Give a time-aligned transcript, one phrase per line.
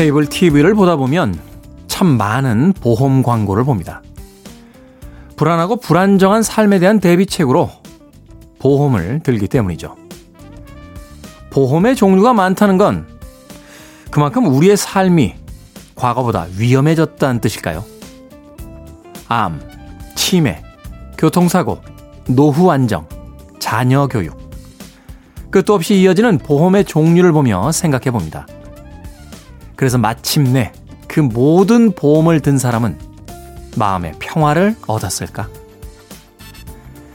[0.00, 1.38] 케이블 TV를 보다 보면
[1.86, 4.00] 참 많은 보험 광고를 봅니다.
[5.36, 7.68] 불안하고 불안정한 삶에 대한 대비책으로
[8.60, 9.96] 보험을 들기 때문이죠.
[11.50, 13.06] 보험의 종류가 많다는 건
[14.10, 15.34] 그만큼 우리의 삶이
[15.96, 17.84] 과거보다 위험해졌다는 뜻일까요?
[19.28, 19.60] 암,
[20.16, 20.62] 치매,
[21.18, 21.78] 교통사고,
[22.26, 23.06] 노후 안정,
[23.58, 24.34] 자녀 교육.
[25.50, 28.46] 끝도 없이 이어지는 보험의 종류를 보며 생각해 봅니다.
[29.80, 30.72] 그래서 마침내
[31.08, 32.98] 그 모든 보험을 든 사람은
[33.76, 35.48] 마음의 평화를 얻었을까?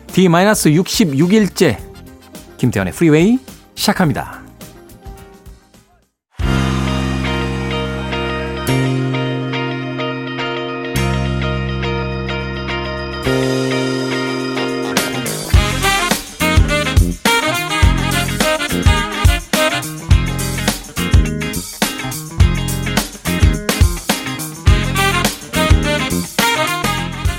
[0.07, 1.77] D-66일째
[2.57, 3.37] 김태현의 프리웨이
[3.75, 4.44] 시작합니다.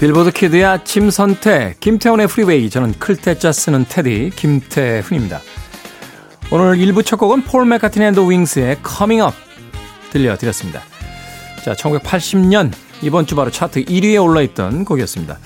[0.06, 5.40] 빌보드 kid의 아침 선택 김태훈의 Freeway 저는 클 태 자 쓰는 태디 김태훈입니다.
[6.52, 9.36] 오늘 1부 첫 곡은 Paul McCartney and Wings의 Coming Up
[10.12, 10.82] 들려드렸습니다.
[11.64, 15.40] 자, 1980년 이번 주 바로 차트 1위에 올라있던 곡이었습니다.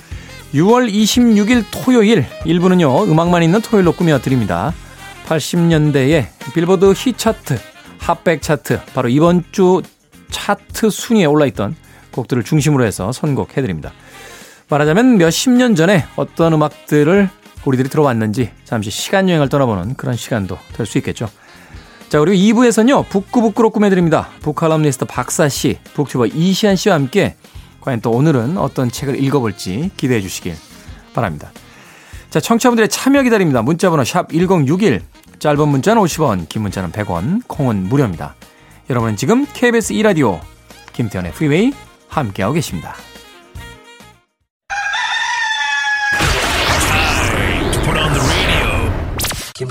[0.53, 4.75] 6월 26일 토요일 1부는요 음악만 있는 토요일로 꾸며드립니다.
[5.25, 7.57] 80년대의 빌보드 히트 차트,
[7.97, 9.81] Hot 백 차트 바로 이번 주
[10.29, 11.75] 차트 순위에 올라있던
[12.11, 13.91] 곡들을 중심으로 해서 선곡해드립니다.
[14.71, 17.29] 말하자면 몇십 년 전에 어떤 음악들을
[17.65, 21.27] 우리들이 들어왔는지 잠시 시간 여행을 떠나보는 그런 시간도 될 수 있겠죠.
[22.07, 24.29] 자, 그리고 2부에서는요, 북구북구로 꾸며드립니다.
[24.41, 27.35] 북칼럼니스트 박사씨, 북튜버 이시안 씨와 함께
[27.81, 30.55] 과연 또 오늘은 어떤 책을 읽어볼지 기대해 주시길
[31.13, 31.51] 바랍니다.
[32.29, 33.61] 자, 청취자분들의 참여 기다립니다.
[33.61, 35.01] 문자번호 샵 1061,
[35.39, 38.35] 짧은 문자는 50원, 긴 문자는 100원, 콩은 무료입니다.
[38.89, 40.39] 여러분은 지금 KBS 2라디오
[40.93, 41.73] 김태훈의 Freeway
[42.07, 42.95] 함께하고 계십니다.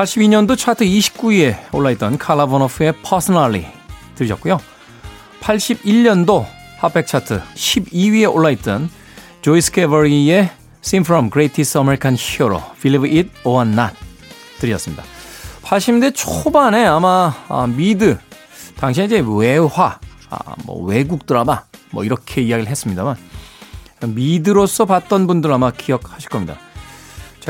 [0.00, 3.66] 82년도 차트 29위에 올라있던 칼라 버너프의 Personally
[4.14, 4.58] 들으셨고요.
[5.40, 6.46] 81년도
[6.78, 8.88] 핫백 차트 12위에 올라있던
[9.42, 10.50] 조이스 캐버리의
[10.82, 13.94] Sing from Greatest American Hero, Believe It or Not
[14.58, 15.02] 들이었습니다.
[15.64, 18.18] 80년대 초반에 아마 아, 미드
[18.76, 19.98] 당시에 이제 외화,
[20.30, 23.16] 아, 뭐 외국 드라마 뭐 이렇게 이야기를 했습니다만
[24.06, 26.56] 미드로서 봤던 분들 아마 기억하실 겁니다.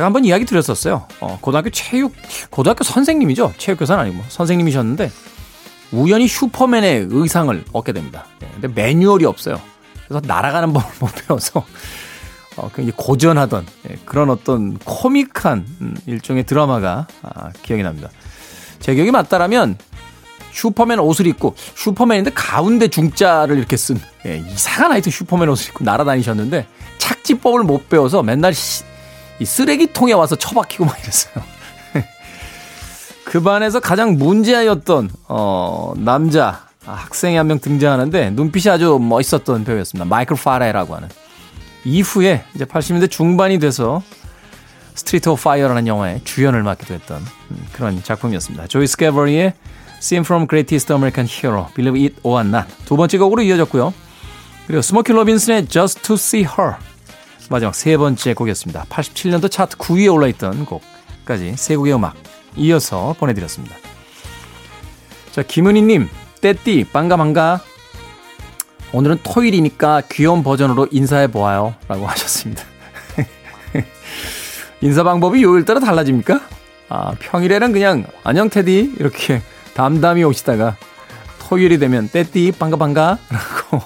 [0.00, 1.06] 제가 한번 이야기 드렸었어요.
[1.21, 2.15] 어, 고등학교 체육,
[2.49, 3.53] 고등학교 선생님이죠.
[3.59, 5.11] 체육교사는 아니고 선생님이셨는데
[5.93, 8.25] 우연히 슈퍼맨의 의상을 얻게 됩니다.
[8.41, 9.61] 네, 근데 매뉴얼이 없어요.
[10.09, 11.66] 그래서 날아가는 법을 못 배워서
[12.56, 18.09] 어, 굉장히 고전하던 예, 그런 어떤 코믹한 음, 일종의 드라마가 아, 기억이 납니다.
[18.78, 19.77] 제 기억이 맞다라면
[20.53, 26.67] 슈퍼맨 옷을 입고 슈퍼맨인데 가운데 중자를 이렇게 쓴 예, 이상한 하여튼 슈퍼맨 옷을 입고 날아다니셨는데
[26.97, 28.84] 착지법을 못 배워서 맨날 시,
[29.41, 31.43] 이 쓰레기통에 와서 처박히고 막 이랬어요.
[33.25, 40.05] 그 반에서 가장 문제아였던 어, 남자 학생이 한 명 등장하는데 눈빛이 아주 멋있었던 배우였습니다.
[40.05, 41.09] 마이클 파레라고 하는.
[41.85, 44.03] 이후에 이제 80년대 중반이 돼서
[44.94, 48.67] Street of Fire라는 영화의 주연을 맡기도 했던 음, 그런 작품이었습니다.
[48.67, 49.55] 조이 스카버리의
[50.00, 53.94] Theme from Greatest American Hero, Believe It or Not 두 번째 곡으로 이어졌고요.
[54.67, 56.75] 그리고 스모키 로빈슨의 Just to See Her
[57.50, 58.85] 마지막 세 번째 곡이었습니다.
[58.88, 62.14] 87년도 차트 9위에 올라있던 곡까지 세 곡의 음악
[62.55, 63.76] 이어서 보내드렸습니다.
[65.32, 66.08] 자, 김은희님,
[66.41, 67.61] 떼띠, 빵가빵가.
[68.93, 71.75] 오늘은 토요일이니까 귀여운 버전으로 인사해보아요.
[71.88, 72.62] 라고 하셨습니다.
[74.81, 76.41] 인사 방법이 요일 따라 달라집니까?
[76.88, 78.94] 아, 평일에는 그냥, 안녕, 테디.
[78.99, 79.43] 이렇게
[79.75, 80.76] 담담히 오시다가,
[81.41, 83.19] 토요일이 되면, 떼띠, 빵가빵가.
[83.29, 83.82] 라고.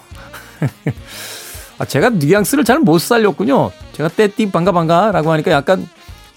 [1.79, 3.71] 아, 제가 뉘앙스를 잘 못 살렸군요.
[3.93, 5.89] 제가 떼띠 반가 반가 라고 하니까 약간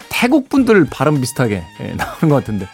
[0.10, 2.68] 태국 분들 발음 비슷하게 예, 나오는 것 같은데.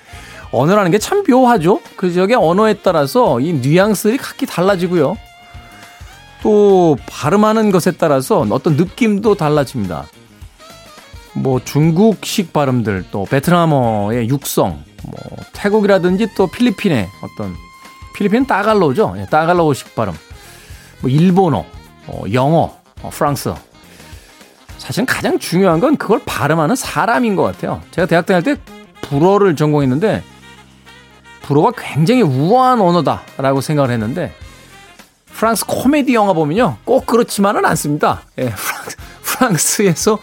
[0.51, 1.81] 언어라는 게 참 묘하죠?
[1.98, 5.18] 그 지역의 언어에 따라서 이 뉘앙스들이 각기 달라지고요.
[6.44, 10.06] 또 발음하는 것에 따라서 어떤 느낌도 달라집니다.
[11.33, 15.15] 뭐 중국식 발음들, 또 베트남어의 육성, 뭐
[15.54, 17.56] 태국이라든지 또 필리핀의 어떤
[18.15, 19.15] 필리핀 따갈로죠.
[19.18, 20.13] 예, 따갈로식 발음.
[21.01, 21.65] 뭐 일본어,
[22.07, 23.57] 어, 영어, 어, 프랑스어.
[24.77, 27.81] 사실은 가장 중요한 건 그걸 발음하는 사람인 것 같아요.
[27.91, 28.55] 제가 대학 다닐 때
[29.01, 30.23] 불어를 전공했는데
[31.44, 34.33] 불어가 굉장히 우아한 언어다라고 생각을 했는데
[35.33, 38.21] 프랑스 코미디 영화 보면요 꼭 그렇지만은 않습니다.
[38.39, 40.19] 예, 프랑스, 프랑스에서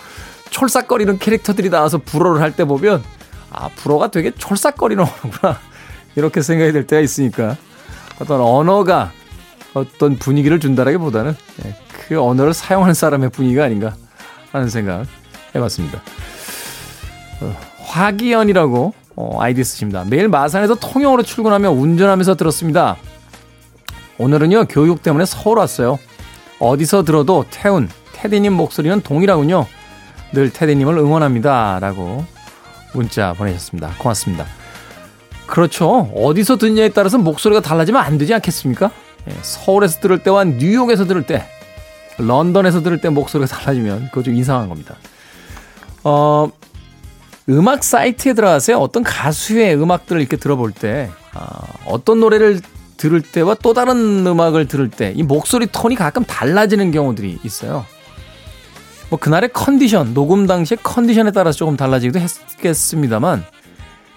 [0.51, 3.03] 촐싹거리는 캐릭터들이 나와서 불어를 할 때 보면
[3.51, 5.59] 아 불어가 되게 촐싹거리는 언어구나
[6.17, 7.57] 이렇게 생각이 될 때가 있으니까
[8.21, 9.13] 어떤 언어가
[9.75, 13.95] 어떤 분위기를 준다라기보다는 예, 그 언어를 사용하는 사람의 분위기가 아닌가
[14.53, 15.07] 하는 생각
[15.55, 16.01] 해봤습니다.
[17.41, 20.05] 어, 화기연이라고 어, 아이디 쓰십니다.
[20.09, 22.97] 매일 마산에서 통영으로 출근하며 운전하면서 들었습니다.
[24.19, 25.99] 오늘은요 교육 때문에 서울 왔어요.
[26.59, 29.67] 어디서 들어도 태운 테디님 목소리는 동일하군요.
[30.33, 32.25] 늘 테디님을 응원합니다라고
[32.93, 33.95] 문자 보내셨습니다.
[33.99, 34.47] 고맙습니다.
[35.47, 36.11] 그렇죠.
[36.15, 38.91] 어디서 듣냐에 따라서 목소리가 달라지면 안 되지 않겠습니까?
[39.29, 41.45] 예, 서울에서 들을 때와 뉴욕에서 들을 때,
[42.19, 44.97] 런던에서 들을 때 목소리가 달라지면 그거 좀 이상한 겁니다.
[46.05, 46.51] 어,
[47.49, 48.79] 음악 사이트에 들어가세요.
[48.79, 51.11] 어떤 가수의 음악들을 이렇게 들어볼 때,
[51.85, 52.61] 어, 떤 노래를
[52.97, 57.87] 들을 때와 또 다른 음악을 들을 때, 이 목소리 톤이 가끔 달라지는 경우들이 있어요.
[59.09, 63.45] 뭐, 그날의 컨디션, 녹음 당시의 컨디션에 따라서 조금 달라지기도 했겠습니다만,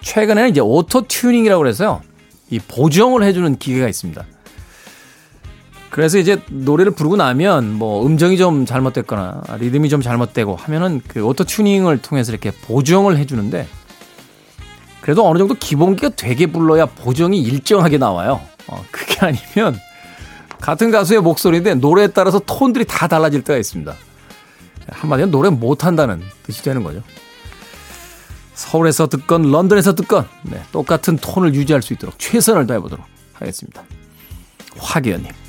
[0.02, 2.02] 최근에는 이제 auto tuning이라고 그래서요.
[2.50, 4.24] 이 보정을 해주는 기계가 있습니다.
[5.94, 11.44] 그래서 이제 노래를 부르고 나면 뭐 음정이 좀 잘못됐거나 리듬이 좀 잘못되고 하면은 그 auto
[11.44, 13.68] tuning을 통해서 이렇게 보정을 해주는데
[15.00, 18.40] 그래도 어느 정도 기본기가 되게 불러야 보정이 일정하게 나와요.
[18.66, 19.78] 어, 그게 아니면
[20.60, 23.94] 같은 가수의 목소리인데 노래에 따라서 톤들이 다 달라질 때가 있습니다.
[24.88, 27.04] 한마디로 노래 못한다는 뜻이 되는 거죠.
[28.54, 33.84] 서울에서 듣건 런던에서 듣건 네, 똑같은 톤을 유지할 수 있도록 최선을 다해보도록 하겠습니다.
[34.76, 35.43] 화기현님.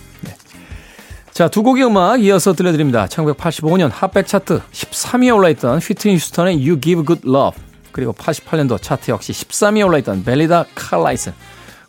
[1.35, 1.37] 네.
[1.37, 3.07] 자, 두 곡의 음악 이어서 들려드립니다.
[3.07, 7.61] 1985년 핫백 차트 13위에 올라있던 휘트니 휴스턴의 You Give Good Love
[7.91, 11.33] 그리고 88년도 차트 역시 13위에 올라있던 벨리다 칼라이슨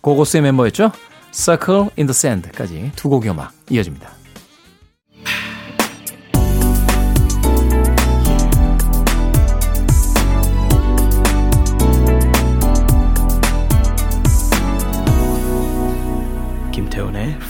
[0.00, 0.90] 고고스의 멤버였죠.
[1.32, 4.16] Circle in the Sand까지 두 곡의 음악 이어집니다.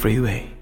[0.06, 0.55] Freeway.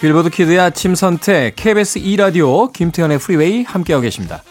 [0.00, 4.44] 빌보드 kid의 아침 선택 KBS 2라디오 김태훈의 Freeway 함께하고 계십니다.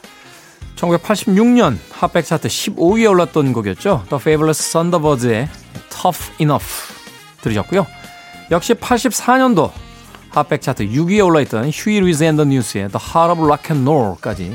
[0.75, 4.03] 1986년 핫백 차트 15위에 올랐던 곡이었죠.
[4.09, 5.47] The Fabulous Thunderbirds의
[5.89, 6.67] Tuff Enuff
[7.41, 7.87] 들으셨고요.
[8.51, 9.71] 역시 84년도
[10.31, 14.53] 핫백 차트 6위에 올라있던 Huey Lewis and the News의 The Heart of Rock and Roll까지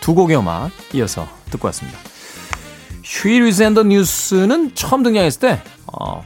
[0.00, 1.96] 두 곡의 음악 이어서 듣고 왔습니다.
[3.04, 6.24] Huey Lewis and the News는 처음 등장했을 때 어,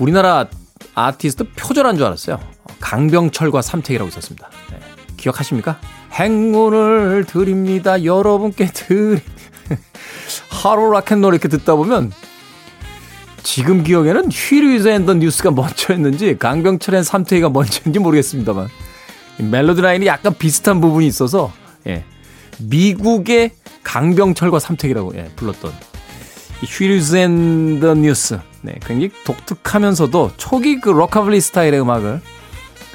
[0.00, 0.48] 우리나라
[0.96, 2.57] 아티스트 표절한 줄 알았어요.
[2.88, 4.48] 강병철과 삼태기라고 있었습니다.
[4.70, 4.78] 네.
[5.18, 5.78] 기억하십니까?
[6.18, 8.02] 행운을 드립니다.
[8.02, 9.20] 여러분께 드립.
[10.48, 12.12] Heart of Rock and Roll 이렇게 듣다 보면
[13.42, 18.68] 지금 기억에는 Huey Lewis and the News가 먼저였는지 강병철 and 삼태기가 먼저인지 모르겠습니다만
[19.36, 21.52] 멜로디 라인이 약간 비슷한 부분이 있어서
[21.86, 22.04] 예.
[22.58, 23.50] 미국의
[23.82, 25.72] 강병철과 삼태기라고 예, 불렀던
[26.64, 32.22] Huey Lewis and the News 네, 굉장히 독특하면서도 초기 그 록카블리 스타일의 음악을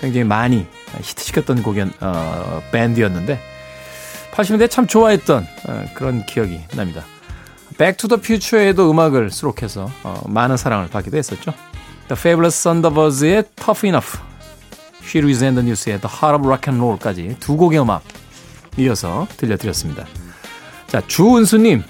[0.04, 0.68] 굉장히 많이
[1.02, 3.40] 히트시켰던 곡이었, 어, 밴드였는데
[4.34, 7.04] 80년대 참 좋아했던 어, 그런 기억이 납니다.
[7.78, 11.54] Back to the Future에도 음악을 수록해서 어, 많은 사랑을 받기도 했었죠.
[12.10, 14.20] The Fabulous Thunderbirds의 Tuff Enuff,
[15.04, 18.04] Huey Lewis and the News의 The Heart of Rock and Roll까지 두 곡의 음악
[18.78, 20.06] 이어서 들려드렸습니다.
[20.88, 21.82] 자, 주은수님.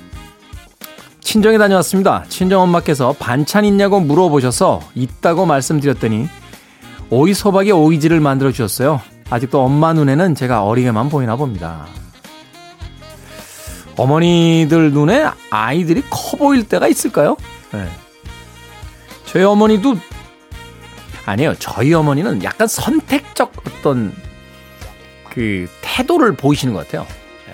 [1.21, 2.25] 친정에 다녀왔습니다.
[2.27, 6.27] 친정엄마께서 반찬 있냐고 물어보셔서 있다고 말씀드렸더니
[7.15, 8.99] 오이 소박의 오이지를 만들어 주셨어요.
[9.29, 11.85] 아직도 엄마 눈에는 제가 어리게만 보이나 봅니다.
[13.95, 17.37] 어머니들 눈에 아이들이 커 보일 때가 있을까요?
[17.71, 17.87] 네.
[19.25, 19.95] 저희 어머니도
[21.27, 21.53] 아니에요.
[21.59, 24.11] 저희 어머니는 약간 선택적 어떤
[25.29, 27.05] 그 태도를 보이시는 것 같아요.
[27.45, 27.53] 네.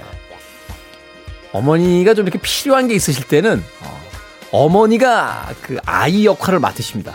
[1.52, 3.62] 어머니가 좀 이렇게 필요한 게 있으실 때는
[4.52, 7.14] 어머니가 그 아이 역할을 맡으십니다.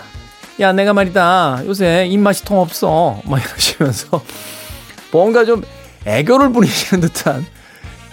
[0.61, 1.63] 야, 내가 말이다.
[1.67, 3.21] 요새 입맛이 통 없어.
[3.25, 4.23] 막 이러시면서
[5.11, 5.63] 뭔가 좀
[6.05, 7.45] 애교를 부리시는 듯한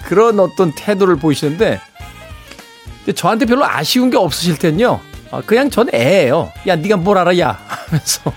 [0.05, 1.79] 그런 어떤 태도를 보이시는데
[3.15, 5.00] 저한테 별로 아쉬운 게 없으실 땐요.
[5.31, 6.51] 아, 그냥 전 애예요.
[6.67, 7.60] 야, 네가 뭘 알아, 야.
[7.67, 8.33] 하면서.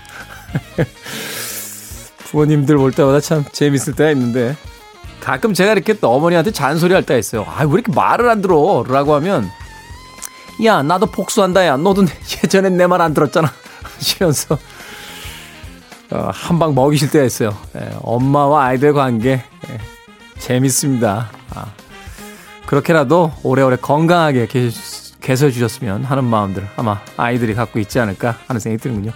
[2.29, 4.55] 부모님들 볼 때마다 참 재밌을 때가 있는데
[5.19, 7.45] 가끔 제가 이렇게 또 어머니한테 잔소리 할 때가 있어요.
[7.47, 8.83] 아, 왜 이렇게 말을 안 들어?
[8.87, 9.49] 라고 하면
[10.63, 11.77] 야, 나도 복수한다, 야.
[11.77, 12.05] 너도
[12.43, 13.51] 예전엔 내 말 안 들었잖아.
[13.95, 14.57] 하시면서
[16.11, 17.57] 어, 한방 먹이실 때가 있어요.
[17.75, 19.79] 예, 엄마와 아이들 관계 예,
[20.39, 21.31] 재밌습니다.
[21.53, 21.73] 아,
[22.65, 29.11] 그렇게라도 오래오래 건강하게 계셔 주셨으면 하는 마음들 아마 아이들이 갖고 있지 않을까 하는 생각이 드는군요.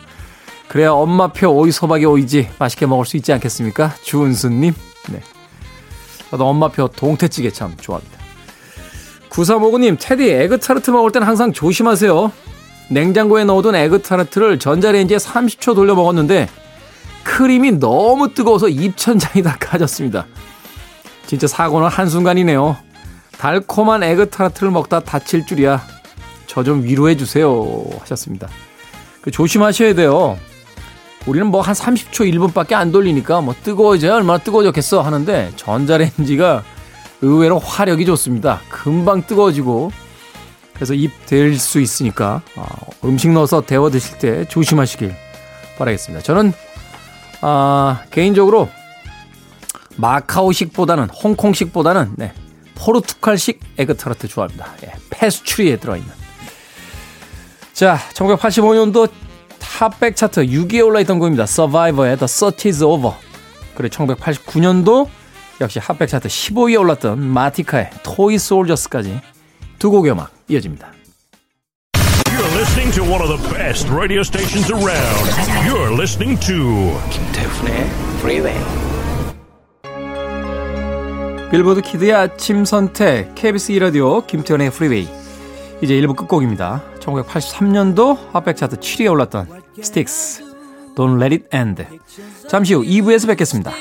[0.68, 3.94] 그래야 엄마표 오이 소박이 오이지 맛있게 먹을 수 있지 않겠습니까?
[4.04, 4.74] 주은수님.
[5.10, 5.22] 네.
[6.30, 8.20] 저도 엄마표 동태찌개 참 좋아합니다.
[9.30, 12.32] 9359님, 테디 에그타르트 먹을 땐 항상 조심하세요.
[12.90, 16.48] 냉장고에 넣어둔 에그타르트를 전자레인지에 30초 돌려 먹었는데
[17.24, 20.26] 크림이 너무 뜨거워서 입천장이 다 까졌습니다.
[21.28, 22.78] 진짜 사고는 한순간이네요.
[23.38, 25.82] 달콤한 에그타르트를 먹다 다칠 줄이야.
[26.48, 27.86] 저 좀 위로해 주세요.
[28.02, 28.48] 하셨습니다.
[29.22, 30.38] 그 조심하셔야 돼요.
[31.28, 36.64] 우리는 뭐 한 30초, 1분밖에 안 돌리니까 뭐 뜨거워져야 얼마나 뜨거워졌겠어 하는데 전자레인지가
[37.22, 38.62] 의외로 화력이 좋습니다.
[38.70, 39.92] 금방 뜨거워지고
[40.80, 42.66] 그래서 입 될 수 있으니까 아,
[43.04, 45.14] 음식 넣어서 데워 드실 때 조심하시길
[45.78, 46.24] 바라겠습니다.
[46.24, 46.54] 저는
[47.42, 48.70] 아, 개인적으로
[49.98, 52.32] 마카오식보다는 홍콩식보다는 네,
[52.76, 54.68] 포르투갈식 에그타르트 좋아합니다.
[54.86, 56.10] 예, 페스츄리에 들어있는.
[57.74, 59.10] 자, 1985년도
[59.60, 61.44] Hot백 차트 6위에 올라있던 곡입니다.
[61.44, 63.16] Survivor의 The Search is Over.
[63.76, 65.08] 그리고 1989년도
[65.62, 69.20] 역시 Hot백 차트 15위에 올랐던 마티카의 Toy Soldiers까지
[69.80, 70.92] 두 곡의 음악 이어집니다.
[72.26, 75.26] You're listening to one of the best radio stations around.
[75.66, 77.88] You're listening to 김태훈의
[78.20, 78.60] Freeway.
[81.50, 85.08] 빌보드 Kid의 아침 선택 KBS 2라디오 김태훈의 Freeway.
[85.82, 86.84] 이제 1부 끝곡입니다.
[87.00, 89.48] 1983년도 Hot백 차트 7위에 올랐던
[89.82, 90.44] 스틱스
[90.96, 91.86] Don't Let It End.
[92.50, 93.72] 잠시 후 2부에서 뵙겠습니다.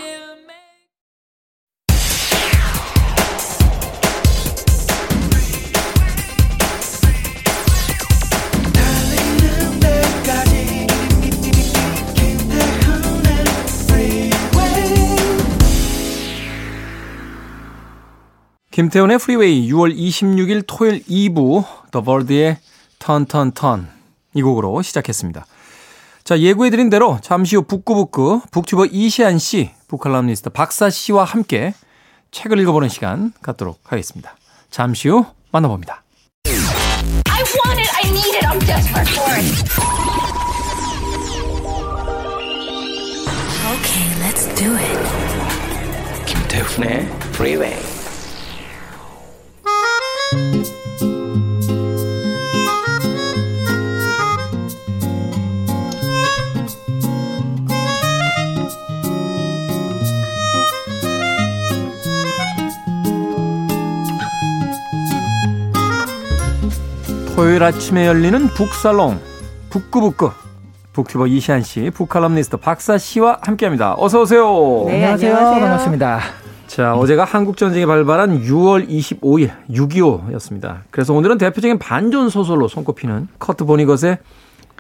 [18.79, 22.59] 김태훈의 Freeway 6월 26일 토요일 2부 The Byrds의
[23.01, 23.89] Turn Turn Turn
[24.35, 25.47] 이 곡으로 시작했습니다.
[26.23, 31.75] 자 예고해드린 대로 잠시 후 북구북구 북튜버 이시한 씨, 북칼럼니스트 박사 씨와 함께
[32.31, 34.37] 책을 읽어보는 시간 갖도록 하겠습니다.
[34.71, 36.05] 잠시 후 만나봅니다.
[36.47, 39.45] I want it, I need it, I'm desperate for it.
[43.75, 44.99] Okay, let's do it.
[46.27, 47.98] 김태훈의 Freeway
[67.39, 69.21] 토요일 아침에 열리는 북살롱
[69.71, 70.33] 북구북구
[70.93, 73.95] 북튜버 이시한 씨, 북칼럼니스트 박사 씨와 함께합니다.
[73.97, 74.83] 어서 오세요.
[74.89, 75.37] 네, 안녕하세요.
[75.37, 75.61] 안녕하세요.
[75.63, 76.21] 반갑습니다.
[76.67, 80.81] 자, 어제가 한국 전쟁이 발발한 6월 25일 6.25였습니다.
[80.91, 84.19] 그래서 오늘은 대표적인 반전 소설로 손꼽히는 커트 보니것의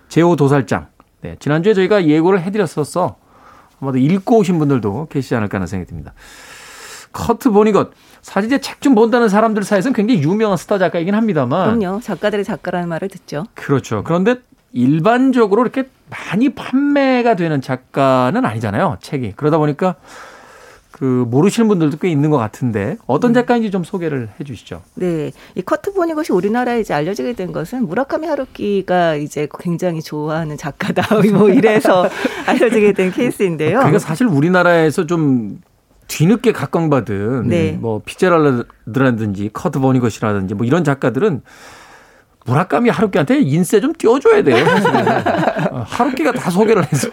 [0.08, 0.88] 제오 도살장.
[1.20, 3.14] 네, 지난주에 저희가 예고를 해드렸었어.
[3.80, 6.12] 아마도 읽고 오신 분들도 계시지 않을까 하는 생각이 듭니다.
[7.12, 11.78] 커트 보니것 사실 이제 책 좀 본다는 사람들 사이에서는 굉장히 유명한 스타 작가이긴 합니다만.
[11.78, 12.00] 그럼요.
[12.00, 13.44] 작가들의 작가라는 말을 듣죠.
[13.54, 14.04] 그렇죠.
[14.04, 14.36] 그런데
[14.72, 18.98] 일반적으로 이렇게 많이 판매가 되는 작가는 아니잖아요.
[19.00, 19.32] 책이.
[19.36, 19.96] 그러다 보니까
[20.92, 23.34] 그 모르시는 분들도 꽤 있는 것 같은데 어떤 음.
[23.34, 24.82] 작가인지 좀 소개를 해 주시죠.
[24.94, 25.30] 네.
[25.54, 31.02] 이 커트 보니것이 우리나라에 이제 알려지게 된 것은 무라카미 하루키가 이제 굉장히 좋아하는 작가다.
[31.34, 32.08] 뭐 이래서
[32.46, 33.78] 알려지게 된 케이스인데요.
[33.78, 35.60] 그러니까 사실 우리나라에서 좀
[36.08, 37.72] 뒤늦게 각광받은 네.
[37.72, 41.42] 뭐 피제랄드라든지 커트 버니것이라든지 뭐 이런 작가들은
[42.46, 44.64] 무라카미 하루키한테 인세 좀 띄워줘야 돼요.
[45.70, 47.10] 어, 하루키가 다 소개를 해서.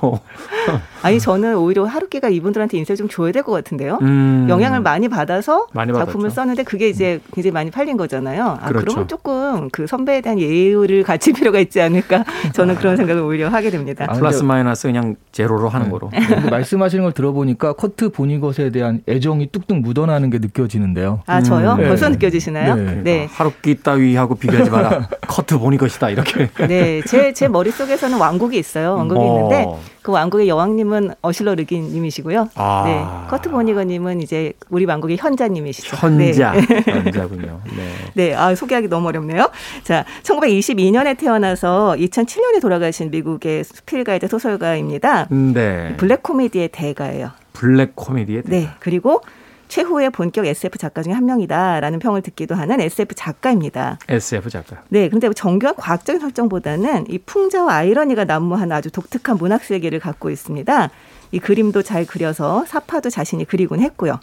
[1.01, 4.00] 아니 저는 오히려 하루키가 이분들한테 인세 좀 줘야 될 것 같은데요.
[4.01, 4.48] 음.
[4.50, 8.57] 영향을 많이 받아서 많이 작품을 썼는데 그게 이제 굉장히 많이 팔린 거잖아요.
[8.62, 8.86] 아, 그렇죠.
[8.86, 13.69] 그러면 조금 그 선배에 대한 예의를 갖출 필요가 있지 않을까 저는 그런 생각을 오히려 하게
[13.69, 14.05] 됩니다.
[14.10, 15.91] 아, 플러스 마이너스 그냥 제로로 하는 네.
[15.91, 16.10] 거로.
[16.50, 21.22] 말씀하시는 걸 들어보니까 커트 보니 것에 대한 애정이 뚝뚝 묻어나는 게 느껴지는데요.
[21.27, 21.74] 아 저요?
[21.74, 21.86] 음.
[21.88, 22.75] 벌써 느껴지시나요?
[22.75, 23.01] 네.
[23.03, 23.27] 네.
[23.31, 25.07] 하루키 따위하고 비교하지 마라.
[25.27, 26.50] 커트 보니 것이다 이렇게.
[26.67, 28.95] 네, 제 제 머릿 속에서는 왕국이 있어요.
[28.95, 29.25] 왕국이 어.
[29.27, 29.65] 있는데
[30.05, 32.50] 그 왕국의 여왕님은 어슐러 르귄님이시고요.
[32.53, 32.83] 아.
[32.85, 33.27] 네.
[33.27, 35.97] 커트 보니것님은 이제 우리 왕국의 현자님이시죠.
[35.97, 36.51] 현자.
[36.51, 36.62] 네.
[36.85, 37.59] 현자군요.
[37.75, 37.93] 네.
[38.13, 38.35] 네.
[38.35, 39.50] 아, 소개하기 너무 어렵네요.
[39.83, 45.25] 자, 1922년에 태어나서 2007년에 돌아가신 미국의 수필가이자 소설가입니다.
[45.31, 45.95] 네.
[45.97, 47.31] 블랙 코미디의 대가예요.
[47.53, 48.55] 블랙 코미디의 대가.
[48.55, 48.69] 네.
[48.77, 49.24] 그리고
[49.67, 53.98] 최후의 본격 SF 작가 중에 한 명이다라는 평을 듣기도 하는 SF 작가입니다.
[54.07, 54.77] SF 작가.
[54.89, 60.89] 네, 근데 정교한 과학적인 설정보다는 이 풍자와 아이러니가 난무한 아주 독특한 문학 세계를 갖고 있습니다.
[61.31, 64.19] 이 그림도 잘 그려서 사파도 자신이 그리곤 했고요.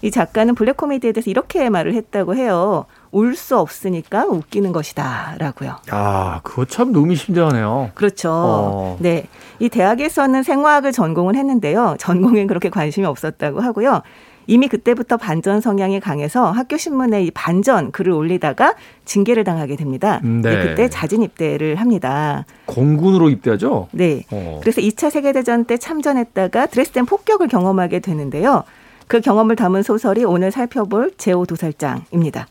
[0.00, 2.86] 이 작가는 블랙 코미디에 대해서 이렇게 말을 했다고 해요.
[3.10, 5.76] 울 수 없으니까 웃기는 것이다라고요.
[5.90, 7.90] 아, 그거 참 의미심장하네요.
[7.94, 8.30] 그렇죠.
[8.32, 8.96] 어.
[9.00, 9.26] 네.
[9.58, 11.96] 이 대학에서는 생화학을 전공을 했는데요.
[11.98, 14.02] 전공엔 그렇게 관심이 없었다고 하고요.
[14.48, 18.74] 이미 그때부터 반전 성향이 강해서 학교 신문에 이 반전 글을 올리다가
[19.04, 20.20] 징계를 당하게 됩니다.
[20.24, 20.68] 네.
[20.68, 22.46] 그때 자진 입대를 합니다.
[22.64, 23.88] 공군으로 입대하죠?
[23.92, 24.24] 네.
[24.30, 24.58] 어.
[24.62, 28.64] 그래서 2차 세계대전 때 참전했다가 드레스덴 폭격을 경험하게 되는데요.
[29.06, 32.48] 그 경험을 담은 소설이 오늘 살펴볼 제오 도살장입니다.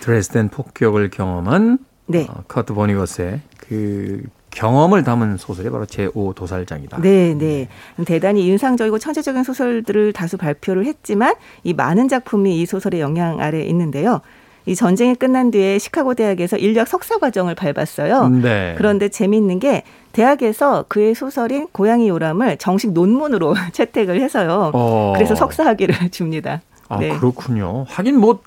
[0.00, 2.26] 드레스덴 폭격을 경험한 네.
[2.28, 7.00] 어, 커트 버니거스의 그 경험을 담은 소설이 바로 제5 도살장이다.
[7.00, 7.68] 네, 네.
[8.06, 14.20] 대단히 인상적이고 천재적인 소설들을 다수 발표를 했지만 이 많은 작품이 이 소설의 영향 아래 있는데요.
[14.66, 18.28] 이 전쟁이 끝난 뒤에 시카고 대학에서 인류학 석사 과정을 밟았어요.
[18.28, 18.74] 네.
[18.76, 24.70] 그런데 재미있는 게 대학에서 그의 소설인 고양이 요람을 정식 논문으로 채택을 해서요.
[24.74, 25.12] 어.
[25.14, 26.60] 그래서 석사 학위를 줍니다.
[26.90, 27.08] 아, 네.
[27.16, 27.86] 그렇군요.
[27.88, 28.40] 하긴 뭐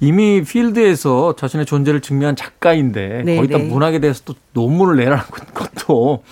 [0.00, 3.64] 이미 필드에서 자신의 존재를 증명한 작가인데 네, 거기다 네.
[3.64, 6.22] 문학에 대해서 또 논문을 내라는 것도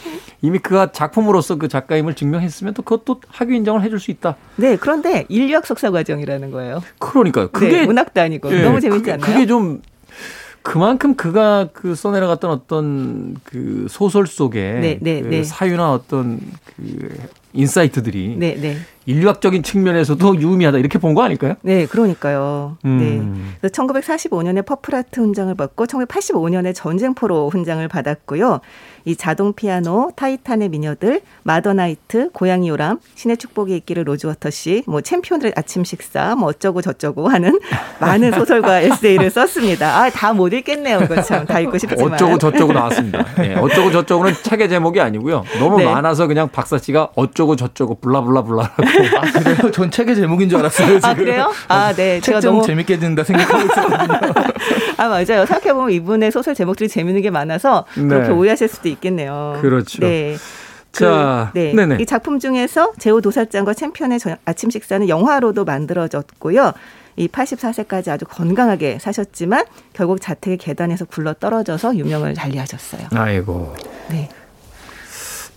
[0.43, 4.37] 이미 그가 작품으로서 그 작가임을 증명했으면 또 그것도 학위 인정을 해줄 수 있다.
[4.57, 6.83] 네, 그런데 인류학 석사 과정이라는 거예요.
[6.99, 7.49] 그러니까요.
[7.49, 9.33] 그게 네, 문학도 아니고 네, 너무 재밌지 그게, 않나요?
[9.33, 9.83] 그게 좀
[10.63, 15.45] 그만큼 그가 그 써내려갔던 어떤 그 소설 속에 네, 네, 그 네.
[15.45, 16.41] 사유나 어떤
[16.77, 17.17] 그
[17.53, 18.77] insight들이 네, 네.
[19.05, 21.55] 인류학적인 측면에서도 유의미하다 이렇게 본 거 아닐까요?
[21.63, 22.77] 네, 그러니까요.
[22.85, 23.53] 음.
[23.61, 23.69] 네.
[23.69, 28.61] 1945년에 Purple Heart 훈장을 받고 1985년에 전쟁포로 훈장을 받았고요.
[29.05, 35.01] 이 자동 피아노, 타이탄의 미녀들, Mother Night, 고양이 요람, 신의 축복이 있기를 로즈워터 씨, 뭐
[35.01, 37.59] 챔피언들의 아침 식사, 뭐 어쩌고 저쩌고 하는
[37.99, 40.01] 많은 소설과 에세이를 썼습니다.
[40.03, 41.01] 아, 다 못 읽겠네요.
[41.01, 41.45] 그거 참.
[41.45, 42.13] 다 읽고 싶지만.
[42.15, 43.25] 어쩌고 저쩌고 나왔습니다.
[43.37, 45.43] 네, 어쩌고 저쩌고는 책의 제목이 아니고요.
[45.59, 45.85] 너무 네.
[45.85, 48.75] 많아서 그냥 박사 씨가 어쩌고 저쩌고 blah blah blah라고.
[49.19, 49.71] 아, 그래요?
[49.73, 51.01] 전 책의 제목인 줄 알았어요.
[51.01, 51.11] 지금.
[51.11, 51.53] 아, 그래요?
[51.69, 52.21] 아, 네.
[52.21, 54.33] 제가 너무 재밌게 듣는다 생각하고 있었거든요.
[54.99, 55.47] 아, 맞아요.
[55.47, 58.35] 생각해보면 이분의 소설 제목들이 재밌는 게 많아서 그렇게 네.
[58.35, 59.59] 오해하실 수도 있겠네요.
[59.61, 60.01] 그렇죠.
[60.01, 60.37] 네.
[60.93, 61.73] 그, 자, 네.
[61.73, 61.99] 네네.
[62.01, 66.73] 이 작품 중에서 제오 도살장과 챔피언의 아침 식사는 영화로도 만들어졌고요.
[67.17, 73.09] 이 84세까지 아주 건강하게 사셨지만 결국 자택의 계단에서 굴러 떨어져서 유명을 달리하셨어요.
[73.13, 73.75] 아이고.
[74.11, 74.29] 네.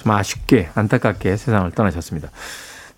[0.06, 2.30] 좀 아쉽게 안타깝게 세상을 떠나셨습니다.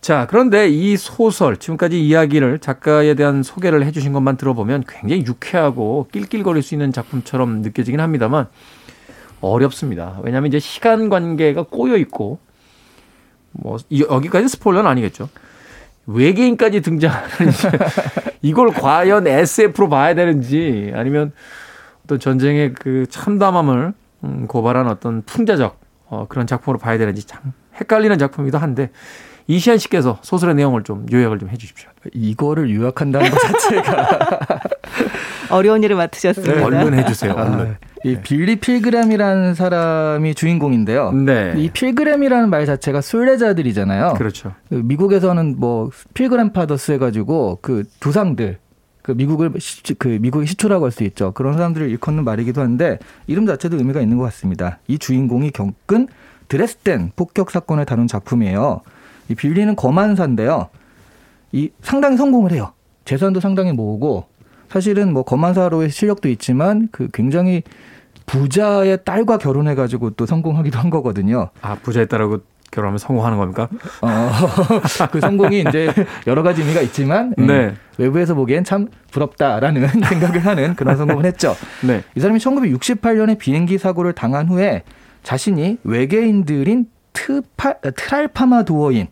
[0.02, 6.62] 자, 그런데 이 소설, 지금까지 이야기를 작가에 대한 소개를 해주신 것만 들어보면 굉장히 유쾌하고 낄낄거릴
[6.62, 8.48] 수 있는 작품처럼 느껴지긴 합니다만
[9.40, 10.20] 어렵습니다.
[10.24, 12.40] 왜냐하면 이제 시간 관계가 꼬여 있고
[13.54, 15.30] 뭐 여기까지 스포일러는 아니겠죠.
[16.06, 17.52] 외계인까지 등장하는
[18.42, 21.32] 이걸 과연 SF로 봐야 되는지 아니면
[22.04, 23.94] 어떤 전쟁의 그 참담함을
[24.24, 28.90] 음, 고발한 어떤 풍자적 어, 그런 작품으로 봐야 되는지 참 헷갈리는 작품이기도 한데
[29.48, 31.90] 이시안 씨께서 소설의 내용을 좀 요약을 좀 해주십시오.
[32.14, 34.20] 이거를 요약한다는 것 자체가
[35.50, 36.54] 어려운 일을 맡으셨습니다.
[36.54, 37.32] 네, 얼른 해주세요.
[37.32, 37.60] 아, 얼른.
[37.72, 38.22] 아, 이 네.
[38.22, 41.12] 빌리 필그램이라는 사람이 주인공인데요.
[41.14, 41.54] 네.
[41.56, 44.16] 이 필그램이라는 말 자체가 순례자들이잖아요.
[44.18, 44.54] 그렇죠.
[44.70, 48.60] 그 미국에서는 뭐 필그램 파더스 해가지고 그 두상들
[49.08, 51.32] 그 미국을 시, 그 미국의 시초라고 할 수 있죠.
[51.32, 54.80] 그런 사람들을 일컫는 말이기도 한데 이름 자체도 의미가 있는 것 같습니다.
[54.90, 56.10] 이 주인공이 겪은
[56.50, 58.82] 드레스덴 폭격 사건을 다룬 작품이에요.
[59.30, 60.68] 이 빌리는 거만사인데요.
[61.54, 62.74] 이 상당히 성공을 해요.
[63.06, 64.26] 재산도 상당히 모으고
[64.68, 67.64] 사실은 뭐 거만사로의 실력도 있지만 그 굉장히
[68.26, 71.50] 부자의 딸과 결혼해가지고 또 성공하기도 한 거거든요.
[71.62, 72.40] 아 부자의 딸하고
[72.72, 73.68] 결혼하면 성공하는 겁니까?
[74.02, 74.30] 어,
[75.12, 75.92] 그 성공이 이제
[76.28, 77.74] 여러 가지 의미가 있지만 음, 네.
[77.98, 81.56] 외부에서 보기엔 참 부럽다라는 생각을 하는 그런 성공을 했죠.
[81.82, 82.04] 네.
[82.16, 84.84] 이 사람이 1968년에 비행기 사고를 당한 후에
[85.24, 89.08] 자신이 외계인들인 트파, 트랄파마 도어인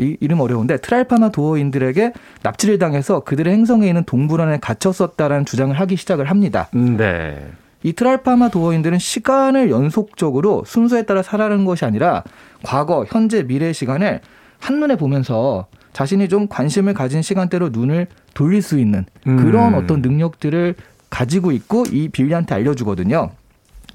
[0.00, 6.30] 이 이름 어려운데 트랄파마 도어인들에게 납치를 당해서 그들의 행성에 있는 동물원에 갇혔었다라는 주장을 하기 시작을
[6.30, 6.68] 합니다.
[6.72, 7.50] 네.
[7.82, 12.24] 이 트랄파마 도어인들은 시간을 연속적으로 순서에 따라 살아가는 것이 아니라
[12.62, 14.20] 과거, 현재, 미래의 시간을
[14.58, 19.78] 한눈에 보면서 자신이 좀 관심을 가진 시간대로 눈을 돌릴 수 있는 그런 음.
[19.78, 20.74] 어떤 능력들을
[21.10, 23.30] 가지고 있고 이 빌리한테 알려주거든요.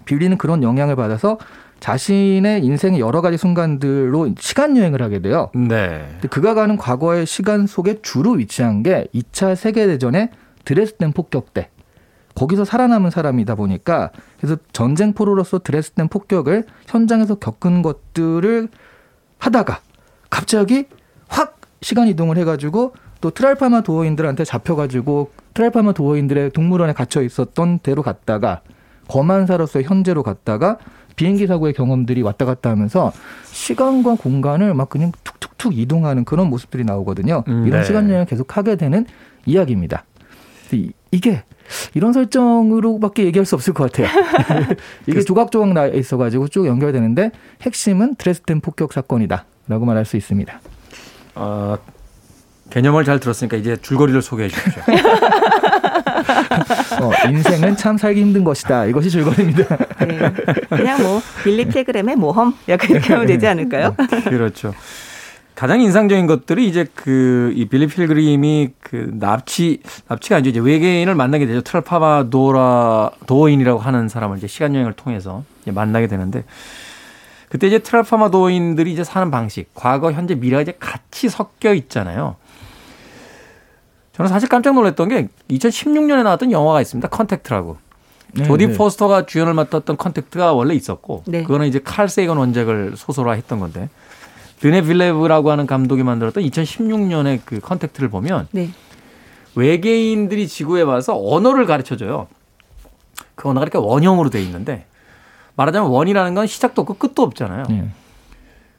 [0.06, 1.38] 빌리는 그런 영향을 받아서
[1.80, 5.52] 자신의 인생의 여러 가지 순간들로 시간 여행을 하게 돼요.
[5.54, 6.06] 네.
[6.30, 10.30] 그가 가는 과거의 시간 속에 주로 위치한 게 2차 세계대전의
[10.64, 11.70] 드레스덴 폭격 때
[12.36, 18.70] 거기서 살아남은 사람이다 보니까 그래서 전쟁포로로서 드레스덴 폭격을 현장에서 겪은 것들을
[19.38, 19.82] 하다가
[20.30, 20.86] 갑자기
[21.28, 28.62] 확 시간 이동을 해가지고 또 트랄파마 도어인들한테 잡혀가지고 트랄파마 도어인들의 동물원에 갇혀 있었던 데로 갔다가
[29.08, 30.78] 거만사로서의 현재로 갔다가
[31.16, 33.12] 비행기 사고의 경험들이 왔다 갔다 하면서
[33.46, 37.44] 시간과 공간을 막 그냥 툭툭툭 이동하는 그런 모습들이 나오거든요.
[37.48, 37.86] 음, 이런 네.
[37.86, 39.06] 시간 여행을 계속 하게 되는
[39.46, 40.06] 이야기입니다.
[40.72, 41.44] 이 게
[41.94, 44.08] 이런 설정으로밖에 얘기할 수 없을 것 같아요.
[45.08, 50.60] 이게 그 조각조각 나 있어가지고 쭉 연결되는데 핵심은 드레스덴 폭격 사건이다라고 말할 수 있습니다.
[51.36, 51.78] 어,
[52.70, 54.82] 개념을 잘 들었으니까 이제 줄거리를 소개해 주십시오.
[57.02, 58.86] 어, 인생은 참 살기 힘든 것이다.
[58.86, 59.78] 이것이 줄거리입니다.
[60.06, 60.34] 네.
[60.70, 63.96] 그냥 뭐 빌리 필그램의 모험 약간 이렇게 하면 되지 않을까요?
[64.26, 64.74] 그렇죠.
[65.56, 71.46] 가장 인상적인 것들이 이제 그 이 빌리 필그림이 그 납치 납치가 아니죠 이제 외계인을 만나게
[71.46, 76.44] 되죠 트랄파마 도라 도어인이라고 하는 사람을 이제 시간 여행을 통해서 이제 만나게 되는데
[77.50, 82.36] 그때 이제 트랄파마 도어인들이 이제 사는 방식 과거 현재 미래가 이제 같이 섞여 있잖아요.
[84.14, 87.08] 저는 사실 깜짝 놀랐던 게 2016년에 나왔던 영화가 있습니다.
[87.10, 87.78] Contact라고.
[88.36, 88.74] 네, 조디 네.
[88.74, 91.44] 포스터가 주연을 맡았던 Contact가 원래 있었고 네.
[91.44, 93.90] 그거는 이제 칼 세이건 원작을 소설화했던 건데
[94.64, 98.70] 드니 빌뇌브라고 하는 감독이 만들었던 2016년의 그 Contact를 보면 네.
[99.56, 102.28] 외계인들이 지구에 와서 언어를 가르쳐 줘요.
[103.36, 104.86] 그 언어가 이렇게 원형으로 돼 있는데
[105.58, 107.66] 말하자면 원이라는 건 시작도 없고 끝도 없잖아요.
[107.68, 107.90] 네.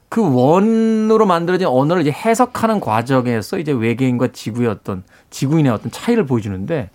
[0.09, 6.89] 그 원으로 만들어진 언어를 이제 해석하는 과정에서 이제 외계인과 지구의 어떤 지구인의 어떤 차이를 보여주는데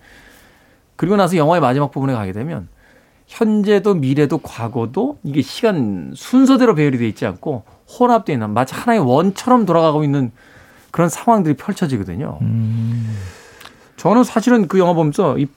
[0.97, 2.67] 그리고 나서 영화의 마지막 부분에 가게 되면
[3.27, 7.63] 현재도 미래도 과거도 이게 시간 순서대로 배열이 돼 있지 않고
[7.99, 10.31] 혼합되어 있는 마치 하나의 원처럼 돌아가고 있는
[10.91, 12.39] 그런 상황들이 펼쳐지거든요.
[12.41, 13.17] 음.
[13.97, 15.47] 저는 사실은 그 영화 보면서 이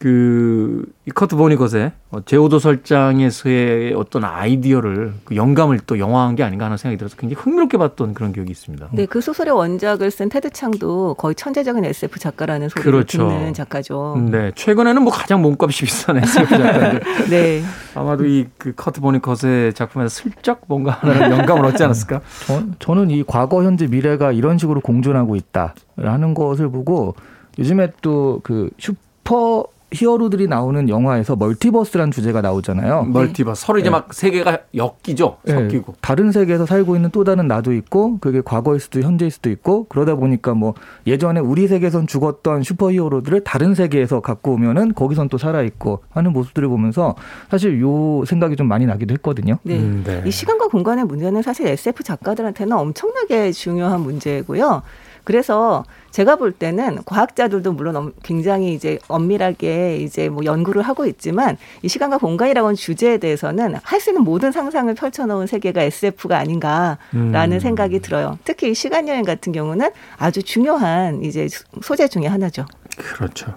[0.00, 6.64] 그, 이 커트 보니것의 어, 제오도 설장에서의 어떤 아이디어를 그 영감을 또 영화한 게 아닌가
[6.64, 8.88] 하는 생각이 들어서 굉장히 흥미롭게 봤던 그런 기억이 있습니다.
[8.92, 13.28] 네, 그 소설의 원작을 쓴 테드 창도 거의 천재적인 SF 작가라는 소리를 그렇죠.
[13.28, 14.16] 듣는 작가죠.
[14.30, 17.00] 네, 최근에는 뭐 가장 몸값이 비싼 SF 작가인데.
[17.28, 17.62] 네.
[17.94, 22.20] 아마도 이 그 커트 보니것의 작품에서 슬쩍 뭔가 하나는 영감을 얻지 않았을까?
[22.46, 27.14] 저, 저는 이 과거, 현재, 미래가 이런 식으로 공존하고 있다라는 것을 보고
[27.58, 33.02] 요즘에 또 그 슈퍼 히어로들이 나오는 영화에서 multiverse라는 주제가 나오잖아요.
[33.02, 33.08] 네.
[33.08, 33.66] 멀티버스.
[33.66, 33.90] 서로 이제 네.
[33.90, 35.38] 막 세계가 엮이죠.
[35.44, 35.54] 네.
[35.54, 35.94] 섞이고.
[36.00, 40.14] 다른 세계에서 살고 있는 또 다른 나도 있고 그게 과거일 수도 현재일 수도 있고 그러다
[40.14, 40.74] 보니까 뭐
[41.06, 46.32] 예전에 우리 세계에선 죽었던 슈퍼 히어로들을 다른 세계에서 갖고 오면은 거기선 또 살아 있고 하는
[46.32, 47.16] 모습들을 보면서
[47.50, 49.58] 사실 요 생각이 좀 많이 나기도 했거든요.
[49.62, 49.78] 네.
[49.78, 50.22] 음, 네.
[50.24, 54.82] 이 시간과 공간의 문제는 사실 SF 작가들한테는 엄청나게 중요한 문제고요.
[55.24, 61.88] 그래서 제가 볼 때는 과학자들도 물론 굉장히 이제 엄밀하게 이제 뭐 연구를 하고 있지만 이
[61.88, 67.60] 시간과 공간이라고 하는 주제에 대해서는 할 수 있는 모든 상상을 펼쳐놓은 세계가 SF가 아닌가라는 음.
[67.60, 68.38] 생각이 들어요.
[68.44, 71.48] 특히 이 시간 여행 같은 경우는 아주 중요한 이제
[71.82, 72.64] 소재 중의 하나죠.
[72.96, 73.54] 그렇죠.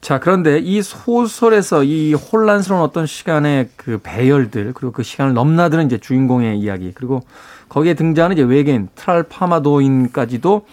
[0.00, 5.98] 자, 그런데 이 소설에서 이 혼란스러운 어떤 시간의 그 배열들, 그리고 그 시간을 넘나드는 이제
[5.98, 7.22] 주인공의 이야기, 그리고
[7.70, 10.66] 거기에 등장하는 이제 외계인, 트랄파마도인까지도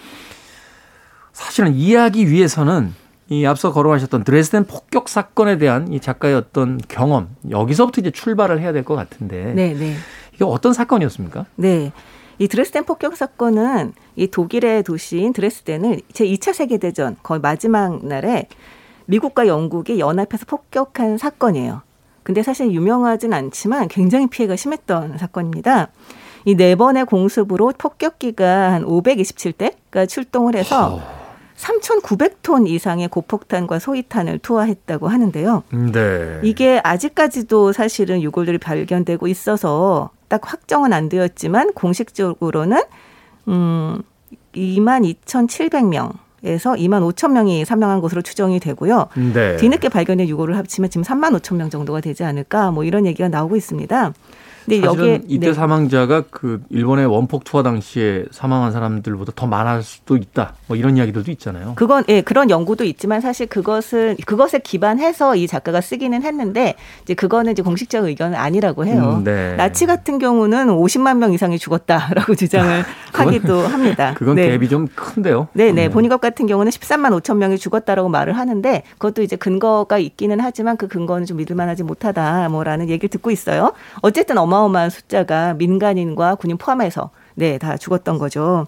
[1.31, 2.93] 사실은 이해하기 위해서는
[3.29, 8.73] 이 앞서 거론하셨던 드레스덴 폭격 사건에 대한 이 작가의 어떤 경험 여기서부터 이제 출발을 해야
[8.73, 9.95] 될 것 같은데 네, 네.
[10.33, 11.45] 이게 어떤 사건이었습니까?
[11.55, 11.91] 네.
[12.39, 18.47] 이 드레스덴 폭격 사건은 이 독일의 도시인 드레스덴을 제 2차 세계 대전 거의 마지막 날에
[19.05, 21.81] 미국과 영국이 연합해서 폭격한 사건이에요.
[22.23, 25.89] 근데 사실 유명하진 않지만 굉장히 피해가 심했던 사건입니다.
[26.47, 31.01] 이 네 번의 공습으로 폭격기가 한 527대가 출동을 해서
[31.57, 35.63] 3,900톤 이상의 고폭탄과 소위탄을 투하했다고 하는데요.
[35.91, 36.39] 네.
[36.43, 42.81] 이게 아직까지도 사실은 유골들이 발견되고 있어서 딱 확정은 안 되었지만 공식적으로는
[43.49, 44.01] 음
[44.55, 49.07] 22,700명 에서 2만 5천 명이 사망한 것으로 추정이 되고요.
[49.33, 49.57] 네.
[49.57, 53.55] 뒤늦게 발견된 유골을 합치면 지금 3만 5천 명 정도가 되지 않을까 뭐 이런 얘기가 나오고
[53.55, 54.13] 있습니다.
[54.67, 55.53] 근데 여기 이때 네.
[55.53, 60.56] 사망자가 그 일본의 원폭 투하 당시에 사망한 사람들보다 더 많을 수도 있다.
[60.67, 61.73] 뭐 이런 이야기들도 있잖아요.
[61.75, 67.53] 그건 예, 그런 연구도 있지만 사실 그것은 그것에 기반해서 이 작가가 쓰기는 했는데 이제 그거는
[67.53, 69.15] 이제 공식적 의견은 아니라고 해요.
[69.19, 69.56] 음, 네.
[69.56, 72.84] 나치 같은 경우는 50만 명 이상이 죽었다라고 주장을
[73.19, 74.13] 하기도 합니다.
[74.17, 74.58] 그건 네.
[74.58, 75.47] 갭이 좀 큰데요.
[75.53, 75.88] 네, 네.
[75.88, 75.91] 음.
[75.91, 80.88] 보니것 같은 경우는 13만 5천 명이 죽었다라고 말을 하는데 그것도 이제 근거가 있기는 하지만 그
[80.88, 83.73] 근거는 좀 믿을 만하지 못하다 뭐라는 얘기를 듣고 있어요.
[84.01, 88.65] 어쨌든 어마 어마어마한 숫자가 민간인과 군인 포함해서 네, 다 죽었던 거죠.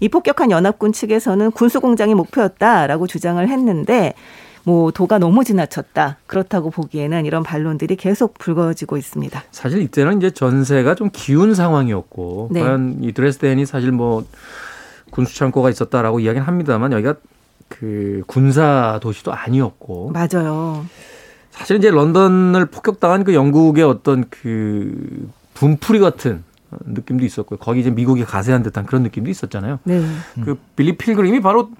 [0.00, 4.14] 이 폭격한 연합군 측에서는 군수공장이 목표였다라고 주장을 했는데
[4.64, 6.16] 뭐 도가 너무 지나쳤다.
[6.26, 9.42] 그렇다고 보기에는 이런 반론들이 계속 불거지고 있습니다.
[9.50, 12.62] 사실 이때는 이제 전세가 좀 기운 상황이었고 네.
[12.62, 14.24] 과연 이 드레스덴이 사실 뭐
[15.10, 17.14] 군수 창고가 있었다라고 이야기는 합니다만 여기가
[17.68, 20.84] 그 군사 도시도 아니었고 맞아요.
[21.50, 26.42] 사실 이제 런던을 폭격당한 그 영국의 어떤 그 분풀이 같은
[26.84, 27.58] 느낌도 있었고요.
[27.58, 29.78] 거기 이제 미국이 가세한 듯한 그런 느낌도 있었잖아요.
[29.84, 30.04] 네.
[30.44, 31.70] 그 빌리 필그림이 바로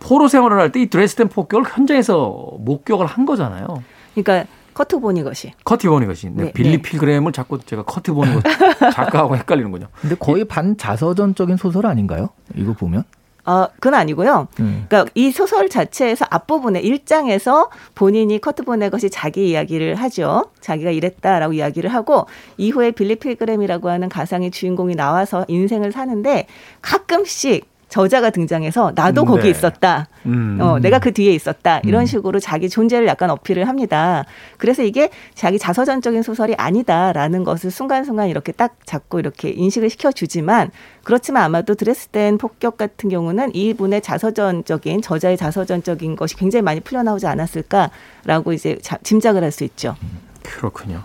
[0.00, 3.66] 포로 생활을 할 때 이 드레스덴 폭격을 현장에서 목격을 한 거잖아요.
[4.14, 5.52] 그러니까 커트 보니것이.
[5.64, 6.30] 커트 보니것이.
[6.30, 6.44] 네.
[6.44, 6.52] 네.
[6.52, 6.82] 빌리 네.
[6.82, 8.42] 필그림을 자꾸 제가 커트 보니것
[8.92, 9.86] 작가하고 헷갈리는군요.
[10.00, 12.28] 근데 거의 반자서전적인 소설 아닌가요?
[12.54, 13.04] 이거 보면?
[13.46, 14.48] 어, 그건 아니고요.
[14.58, 14.86] 음.
[14.88, 20.46] 그러니까 이 소설 자체에서 앞부분에 1장에서 본인이 커트 보니것이 자기 이야기를 하죠.
[20.60, 22.26] 자기가 이랬다라고 이야기를 하고
[22.58, 26.48] 이후에 빌리 필그램이라고 하는 가상의 주인공이 나와서 인생을 사는데
[26.82, 29.26] 가끔씩 저자가 등장해서 나도 네.
[29.26, 30.08] 거기 있었다.
[30.26, 30.58] 음.
[30.60, 31.80] 어, 내가 그 뒤에 있었다.
[31.84, 32.06] 이런 음.
[32.06, 34.24] 식으로 자기 존재를 약간 어필을 합니다.
[34.58, 40.70] 그래서 이게 자기 자서전적인 소설이 아니다라는 것을 순간순간 이렇게 딱 잡고 이렇게 인식을 시켜주지만
[41.04, 48.52] 그렇지만 아마도 드레스덴 폭격 같은 경우는 이분의 자서전적인 저자의 자서전적인 것이 굉장히 많이 풀려나오지 않았을까라고
[48.52, 49.96] 이제 자, 짐작을 할 수 있죠.
[50.42, 51.02] 그렇군요.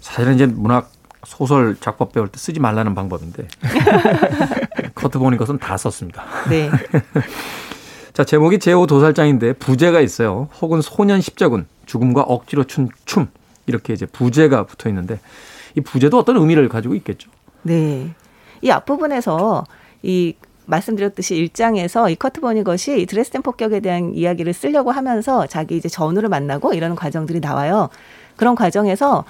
[0.00, 0.92] 사실은 이제 문학
[1.24, 3.46] 소설 작법 배울 때 쓰지 말라는 방법인데
[4.94, 6.24] 커트 보는 것은 다 썼습니다.
[6.48, 6.70] 네.
[8.12, 10.48] 자 제목이 제오 도살장인데 부제가 있어요.
[10.60, 13.28] 혹은 소년 십자군 죽음과 억지로 춘 춤
[13.66, 15.20] 이렇게 이제 부제가 붙어 있는데
[15.76, 17.30] 이 부제도 어떤 의미를 가지고 있겠죠.
[17.62, 18.10] 네.
[18.60, 19.64] 이 앞부분에서
[20.02, 20.34] 이
[20.66, 26.74] 말씀드렸듯이 일장에서 이 커트 버니것이 드레스덴 폭격에 대한 이야기를 쓰려고 하면서 자기 이제 전우를 만나고
[26.74, 27.88] 이런 과정들이 나와요.
[28.36, 29.24] 그런 과정에서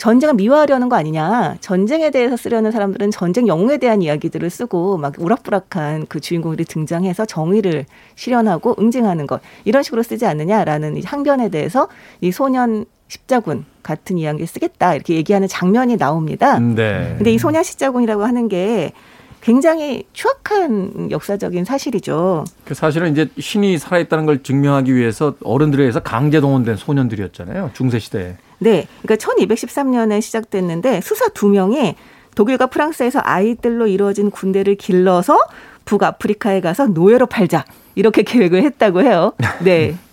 [0.00, 1.56] 전쟁을 미화하려는 거 아니냐.
[1.60, 7.84] 전쟁에 대해서 쓰려는 사람들은 전쟁 영웅에 대한 이야기들을 쓰고 막 우락부락한 그 주인공들이 등장해서 정의를
[8.14, 11.88] 실현하고 응징하는 것 이런 식으로 쓰지 않느냐라는 이 항변에 대해서
[12.22, 16.58] 이 소년 십자군 같은 이야기를 쓰겠다 이렇게 얘기하는 장면이 나옵니다.
[16.58, 17.14] 네.
[17.18, 18.92] 근데 이 소년 십자군이라고 하는 게
[19.40, 22.44] 굉장히 추악한 역사적인 사실이죠.
[22.64, 27.70] 그 사실은 이제 신이 살아있다는 걸 증명하기 위해서 어른들에 의해서 강제 동원된 소년들이었잖아요.
[27.74, 28.36] 중세 시대에.
[28.58, 28.86] 네.
[29.02, 31.94] 그러니까 1213년에 시작됐는데 수사 두 명이
[32.34, 35.38] 독일과 프랑스에서 아이들로 이루어진 군대를 길러서
[35.86, 37.64] 북아프리카에 가서 노예로 팔자.
[37.94, 39.32] 이렇게 계획을 했다고 해요.
[39.64, 39.96] 네.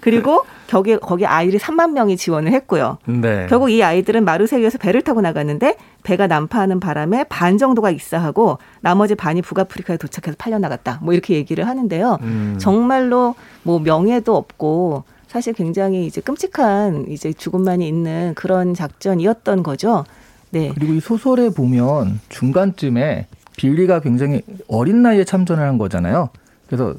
[0.00, 2.98] 그리고 거기 거기 아이들이 3만 명이 지원을 했고요.
[3.06, 3.46] 네.
[3.48, 9.42] 결국 이 아이들은 마르세유에서 배를 타고 나갔는데 배가 난파하는 바람에 반 정도가 입사하고 나머지 반이
[9.42, 11.00] 북아프리카에 도착해서 팔려 나갔다.
[11.02, 12.18] 뭐 이렇게 얘기를 하는데요.
[12.22, 12.56] 음.
[12.58, 20.04] 정말로 뭐 명예도 없고 사실 굉장히 이제 끔찍한 이제 죽음만이 있는 그런 작전이었던 거죠.
[20.50, 20.72] 네.
[20.74, 26.30] 그리고 이 소설에 보면 중간쯤에 빌리가 굉장히 어린 나이에 참전을 한 거잖아요.
[26.66, 26.94] 그래서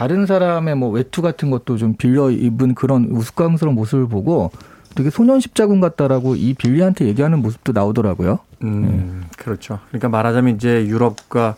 [0.00, 4.50] 다른 사람의 뭐 외투 같은 것도 좀 빌려 입은 그런 우스꽝스러운 모습을 보고
[4.94, 8.38] 되게 소년 십자군 같다라고 이 빌리한테 얘기하는 모습도 나오더라고요.
[8.62, 9.26] 음, 네.
[9.36, 9.78] 그렇죠.
[9.88, 11.56] 그러니까 말하자면 이제 유럽과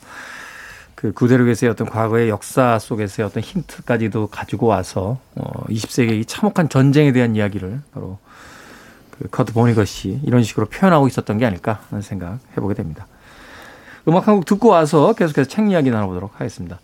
[0.96, 7.12] 그 구대륙에서의 어떤 과거의 역사 속에서의 어떤 힌트까지도 가지고 와서 어 20세기 이 참혹한 전쟁에
[7.12, 8.18] 대한 이야기를 바로
[9.12, 13.06] 그 커트 보니것이 이런 식으로 표현하고 있었던 게 아닐까 하는 생각 해보게 됩니다.
[14.08, 16.80] 음악 한 곡 듣고 와서 계속해서 책 이야기 나눠보도록 하겠습니다.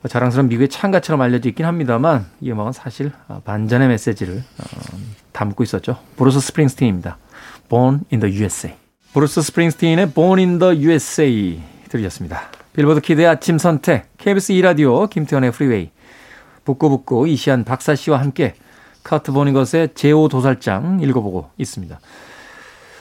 [0.00, 4.96] 뭐 자랑스러운 미국의 창가처럼 알려져 있긴 합니다만 이 음악은 사실 어, 반전의 메시지를 어,
[5.32, 5.98] 담고 있었죠.
[6.16, 7.18] 브루스 스프링스틴입니다.
[7.68, 8.74] Born in the USA.
[9.12, 12.42] 브루스 스프링스틴의 Born in the USA 들으셨습니다.
[12.74, 15.90] 빌보드 키드의 아침 선택, KBS 2라디오, 김태훈의 프리웨이,
[16.64, 18.54] 북구북구 이시안 박사 씨와 함께
[19.02, 21.98] 커트 보니것의 제오 도살장 읽어보고 있습니다.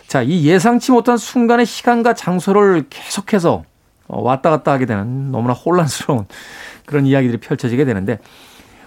[0.07, 3.65] 자, 이 예상치 못한 순간의 시간과 장소를 계속해서
[4.07, 6.25] 어, 왔다 갔다 하게 되는 너무나 혼란스러운
[6.87, 8.17] 그런 이야기들이 펼쳐지게 되는데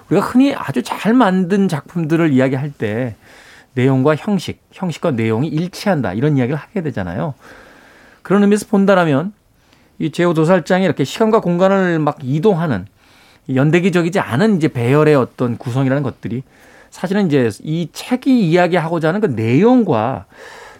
[0.08, 3.14] 우리가 흔히 아주 잘 만든 작품들을 이야기할 때
[3.74, 7.34] 내용과 형식, 형식과 내용이 일치한다 이런 이야기를 하게 되잖아요.
[8.22, 9.32] 그런 의미에서 본다라면
[10.00, 12.86] 이 제오 도살장이 이렇게 시간과 공간을 막 이동하는
[13.54, 16.42] 연대기적이지 않은 이제 배열의 어떤 구성이라는 것들이
[16.88, 20.24] 사실은 이제 이 책이 이야기하고자 하는 그 내용과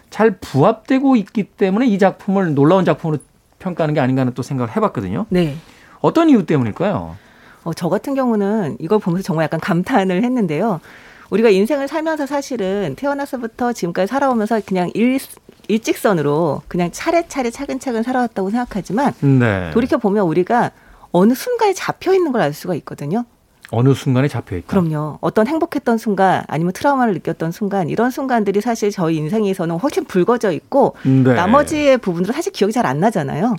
[0.09, 3.19] 잘 부합되고 있기 때문에 이 작품을 놀라운 작품으로
[3.59, 5.27] 평가하는 게 아닌가 하는 또 생각을 해봤거든요.
[5.29, 5.55] 네.
[6.01, 7.15] 어떤 이유 때문일까요?
[7.63, 10.79] 어, 저 같은 경우는 이걸 보면서 정말 약간 감탄을 했는데요.
[11.29, 15.19] 우리가 인생을 살면서 사실은 태어나서부터 지금까지 살아오면서 그냥 일,
[15.67, 19.71] 일직선으로 그냥 차례차례 차근차근 살아왔다고 생각하지만 네.
[19.73, 20.71] 돌이켜 보면 우리가
[21.11, 23.25] 어느 순간에 잡혀 있는 걸 알 수가 있거든요.
[23.73, 24.67] 어느 순간에 잡혀 있다.
[24.67, 25.19] 그럼요.
[25.21, 30.95] 어떤 행복했던 순간 아니면 트라우마를 느꼈던 순간 이런 순간들이 사실 저희 인생에서는 훨씬 붉어져 있고
[31.03, 31.33] 네.
[31.33, 33.55] 나머지의 부분들은 사실 기억이 잘 안 나잖아요.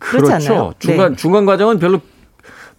[0.00, 0.52] 그렇지 그렇죠.
[0.52, 0.74] 않나요?
[0.80, 1.16] 중간 네.
[1.16, 2.00] 중간 과정은 별로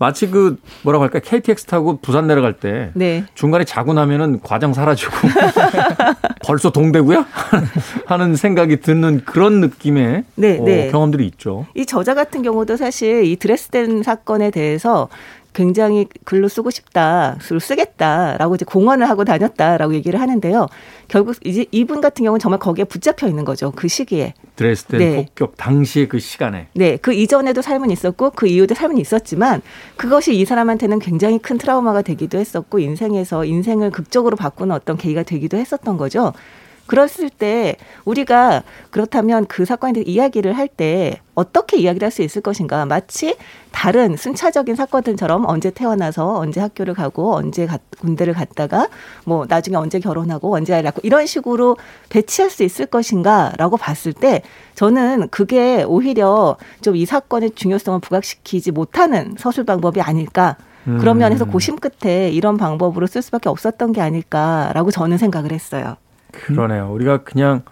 [0.02, 3.24] 마치 그 뭐라고 할까 KTX 타고 부산 내려갈 때 네.
[3.36, 5.12] 중간에 자고 나면은 과정 사라지고
[6.44, 7.24] 벌써 동대구야
[8.08, 10.90] 하는 생각이 드는 그런 느낌의 네, 어, 네.
[10.90, 11.68] 경험들이 있죠.
[11.76, 15.08] 이 저자 같은 경우도 사실 이 드레스덴 사건에 대해서
[15.54, 20.68] 굉장히 글로 쓰고 싶다, 글로 쓰겠다라고 이제 공언을 하고 다녔다라고 얘기를 하는데요.
[21.08, 23.72] 결국 이제 이분 같은 경우는 정말 거기에 붙잡혀 있는 거죠.
[23.76, 24.34] 그 시기에.
[24.56, 25.16] 드레스덴 네.
[25.16, 26.68] 폭격 당시의 그 시간에.
[26.74, 26.98] 네.
[26.98, 29.62] 그 이전에도 삶은 있었고 그 이후에도 삶은 있었지만
[29.98, 35.58] 그것이 이 사람한테는 굉장히 큰 트라우마가 되기도 했었고 인생에서 인생을 극적으로 바꾸는 어떤 계기가 되기도
[35.58, 36.34] 했었던 거죠.
[36.88, 42.42] 그랬을 때 우리가 그렇다면 그 사건에 대해 이야기를 할 때 어떻게 이야기를 할 수 있을
[42.42, 43.36] 것인가 마치
[43.72, 47.68] 다른 순차적인 사건들처럼 언제 태어나서 언제 학교를 가고 언제
[48.00, 48.88] 군대를 갔다가
[49.26, 51.78] 뭐 나중에 언제 결혼하고 언제 아이 낳고 이런 식으로
[52.10, 54.42] 배치할 수 있을 것인가라고 봤을 때
[54.76, 61.52] 저는 그게 오히려 좀 이 사건의 중요성을 부각시키지 못하는 서술 방법이 아닐까 그런 면에서 음.
[61.52, 65.96] 고심 끝에 이런 방법으로 쓸 수밖에 없었던 게 아닐까라고 저는 생각을 했어요.
[66.32, 66.92] 그러네요.
[66.92, 67.64] 우리가 그냥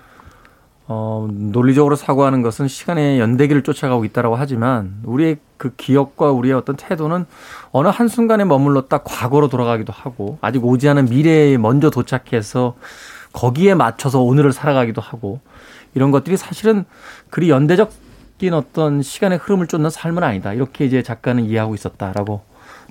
[0.91, 7.27] 어, 논리적으로 사고하는 것은 시간의 연대기를 쫓아가고 있다라고 하지만 우리의 그 기억과 우리의 어떤 태도는
[7.71, 12.75] 어느 한순간에 머물렀다 과거로 돌아가기도 하고 아직 오지 않은 미래에 먼저 도착해서
[13.33, 15.39] 거기에 맞춰서 오늘을 살아가기도 하고
[15.93, 16.85] 이런 것들이 사실은
[17.29, 20.53] 그리 연대적인 어떤 시간의 흐름을 쫓는 삶은 아니다.
[20.53, 22.41] 이렇게 이제 작가는 이해하고 있었다라고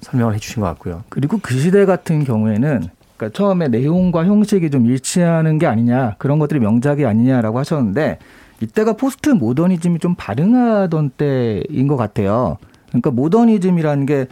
[0.03, 1.03] 설명을 해 주신 것 같고요.
[1.09, 6.61] 그리고 그 시대 같은 경우에는 그러니까 처음에 내용과 형식이 좀 일치하는 게 아니냐 그런 것들이
[6.61, 8.19] 명작이 아니냐라고 하셨는데
[8.61, 12.57] 이때가 포스트 모더니즘이 좀 발흥하던 때인 것 같아요.
[12.89, 14.27] 그러니까 모더니즘이라는 게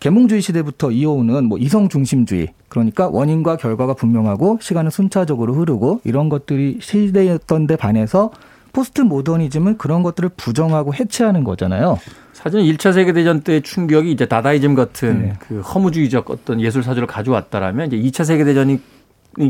[0.00, 6.78] 계몽주의 시대부터 이어오는 뭐 이성 중심주의 그러니까 원인과 결과가 분명하고 시간은 순차적으로 흐르고 이런 것들이
[6.80, 8.30] 시대였던 데 반해서
[8.78, 11.98] 포스트 모더니즘은 그런 것들을 부정하고 해체하는 거잖아요.
[12.32, 15.32] 사실은 1차 세계대전 때 충격이 이제 다다이즘 같은 네.
[15.40, 18.78] 그 허무주의적 어떤 예술 사조를 가져왔다라면 이제 2차 세계대전이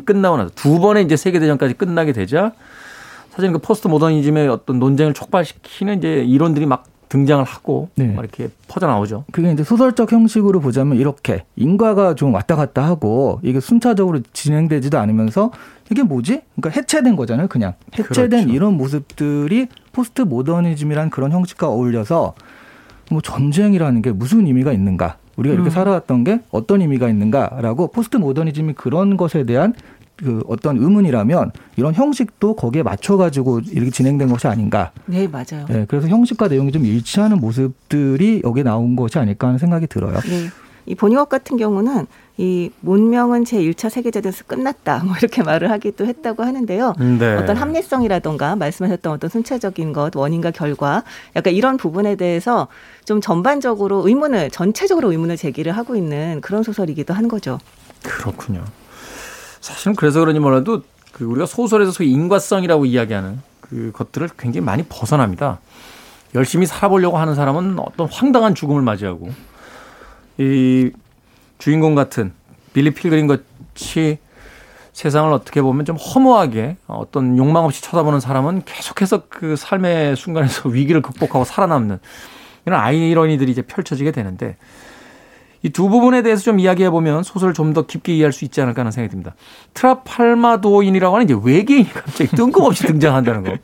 [0.07, 2.53] 끝나고 나서 두 번의 이제 세계대전까지 끝나게 되자
[3.29, 8.07] 사실은 그 포스트 모더니즘의 어떤 논쟁을 촉발시키는 이제 이론들이 막 등장을 하고 네.
[8.07, 9.25] 막 이렇게 퍼져 나오죠.
[9.33, 15.51] 그게 이제 소설적 형식으로 보자면 이렇게 인과가 좀 왔다 갔다 하고 이게 순차적으로 진행되지도 않으면서
[15.91, 16.43] 이게 뭐지?
[16.57, 18.49] 그러니까 해체된 거잖아요, 그냥 해체된 그렇죠.
[18.49, 22.35] 이런 모습들이 포스트 모더니즘이란 그런 형식과 어울려서
[23.11, 25.17] 뭐 전쟁이라는 게 무슨 의미가 있는가?
[25.37, 25.71] 우리가 이렇게 음.
[25.71, 29.73] 살아왔던 게 어떤 의미가 있는가라고 포스트 모더니즘이 그런 것에 대한
[30.19, 34.91] 그 어떤 의문이라면 이런 형식도 거기에 맞춰가지고 이렇게 진행된 것이 아닌가.
[35.07, 35.67] 네, 맞아요.
[35.69, 40.15] 네, 그래서 형식과 내용이 좀 일치하는 모습들이 여기에 나온 것이 아닐까 하는 생각이 들어요.
[40.21, 40.49] 네.
[40.87, 42.07] 이 보니업 같은 경우는
[42.39, 45.05] 이 문명은 제 1차 세계대전에서 끝났다.
[45.05, 46.95] 뭐 이렇게 말을 하기도 했다고 하는데요.
[47.19, 47.35] 네.
[47.35, 51.05] 어떤 합리성이라던가 말씀하셨던 어떤 순차적인 것, 원인과 결과
[51.37, 52.69] 약간 이런 부분에 대해서
[53.05, 57.59] 좀 전반적으로 의문을 전체적으로 의문을 제기를 하고 있는 그런 소설이기도 한 거죠.
[58.03, 58.65] 그렇군요.
[59.61, 65.61] 사실은 그래서 그런지 몰라도 그 우리가 소설에서 소위 인과성이라고 이야기하는 그 것들을 굉장히 많이 벗어납니다.
[66.35, 69.31] 열심히 살아보려고 하는 사람은 어떤 황당한 죽음을 맞이하고
[70.39, 70.91] 이
[71.59, 72.33] 주인공 같은
[72.73, 74.19] 빌리 필그린 같이
[74.93, 81.03] 세상을 어떻게 보면 좀 허무하게 어떤 욕망 없이 쳐다보는 사람은 계속해서 그 삶의 순간에서 위기를
[81.03, 81.99] 극복하고 살아남는
[82.67, 84.57] 이런 아이러니들이 이제 펼쳐지게 되는데
[85.63, 88.81] 이 두 부분에 대해서 좀 이야기해 보면 소설을 좀 더 깊게 이해할 수 있지 않을까
[88.81, 89.35] 하는 생각이 듭니다.
[89.75, 93.57] 트라팔마도인이라고 하는 이제 외계인이 갑자기 뜬금없이 등장한다는 거.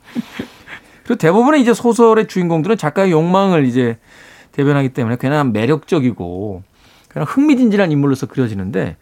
[1.03, 3.97] 그리고 대부분의 이제 소설의 주인공들은 작가의 욕망을 이제
[4.51, 6.63] 대변하기 때문에 그냥 매력적이고
[7.09, 8.97] 그냥 흥미진진한 인물로서 그려지는데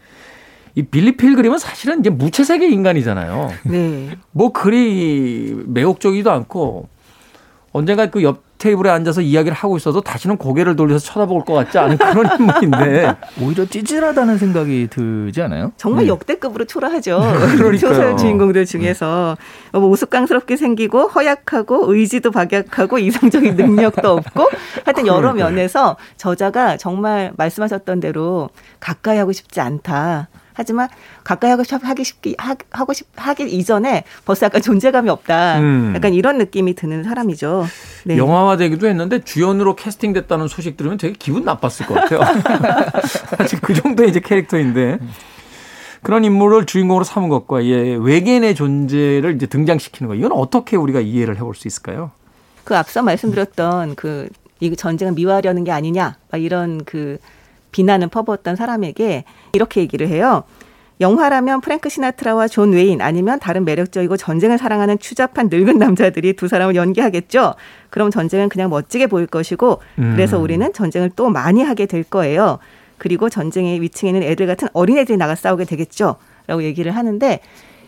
[0.75, 3.51] 이 빌리 필그림은 사실은 이제 무채색의 인간이잖아요.
[3.65, 4.17] 네.
[4.31, 6.89] 뭐 그리 매혹적이지도 않고
[7.73, 11.97] 언젠가 그 옆 테이블에 앉아서 이야기를 하고 있어도 다시는 고개를 돌려서 쳐다볼 것 같지 않은
[11.97, 15.73] 그런 인물인데 오히려 찌질하다는 생각이 들지 않아요?
[15.75, 16.09] 정말 네.
[16.11, 17.21] 역대급으로 초라하죠.
[17.77, 19.35] 소설 주인공들 중에서
[19.73, 24.49] 뭐 우스꽝스럽게 생기고 허약하고 의지도 박약하고 이성적인 능력도 없고
[24.85, 25.33] 하여튼 여러.
[25.33, 28.49] 면에서 저자가 정말 말씀하셨던 대로
[28.79, 30.29] 가까이 하고 싶지 않다.
[30.53, 30.87] 하지만
[31.23, 32.35] 가까이 하고 싶 하기 쉽기
[32.71, 35.59] 하고 싶 하기 이전에 벌써 약간 존재감이 없다.
[35.59, 35.93] 음.
[35.95, 37.65] 약간 이런 느낌이 드는 사람이죠.
[38.05, 38.17] 네.
[38.17, 42.21] 영화화되기도 했는데 주연으로 캐스팅됐다는 소식 들으면 되게 기분 나빴을 것 같아요.
[43.37, 44.99] 사실 그 정도의 이제 캐릭터인데
[46.01, 51.37] 그런 인물을 주인공으로 삼은 것과 예, 외계인의 존재를 이제 등장시키는 거 이건 어떻게 우리가 이해를
[51.37, 52.11] 해볼 수 있을까요?
[52.63, 54.27] 그 앞서 말씀드렸던 그
[54.63, 57.17] 이 전쟁을 미화하려는 게 아니냐 막 이런 그
[57.73, 60.43] 비난을 퍼부었던 사람에게 이렇게 얘기를 해요.
[61.01, 66.75] 영화라면 프랭크 시나트라와 존 웨인 아니면 다른 매력적이고 전쟁을 사랑하는 추잡한 늙은 남자들이 두 사람을
[66.75, 67.55] 연기하겠죠.
[67.89, 70.43] 그럼 전쟁은 그냥 멋지게 보일 것이고 그래서 음.
[70.43, 72.59] 우리는 전쟁을 또 많이 하게 될 거예요.
[72.97, 76.15] 그리고 저 위층에 있는 애들 같은 어린애들이 나가 싸우게 되겠죠.
[76.47, 77.39] 라고 얘기를 하는데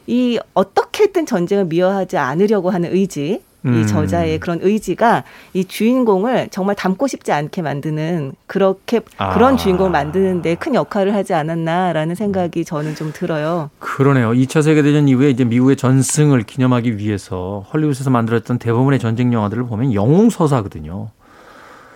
[0.07, 3.87] 이 어떻게든 전쟁을 미화하지 않으려고 하는 의지 이 음.
[3.87, 9.33] 저자의 그런 의지가 이 주인공을 정말 닮고 싶지 않게 만드는 그렇게 아.
[9.33, 13.71] 그런 주인공을 만드는데 큰 역할을 하지 않았나라는 생각이 저는 좀 들어요.
[13.79, 14.31] 그러네요.
[14.31, 19.93] 2차 세계 대전 이후에 이제 미국의 전승을 기념하기 위해서 헐리우드에서 만들었던 대부분의 전쟁 영화들을 보면
[19.93, 21.09] 영웅 서사거든요.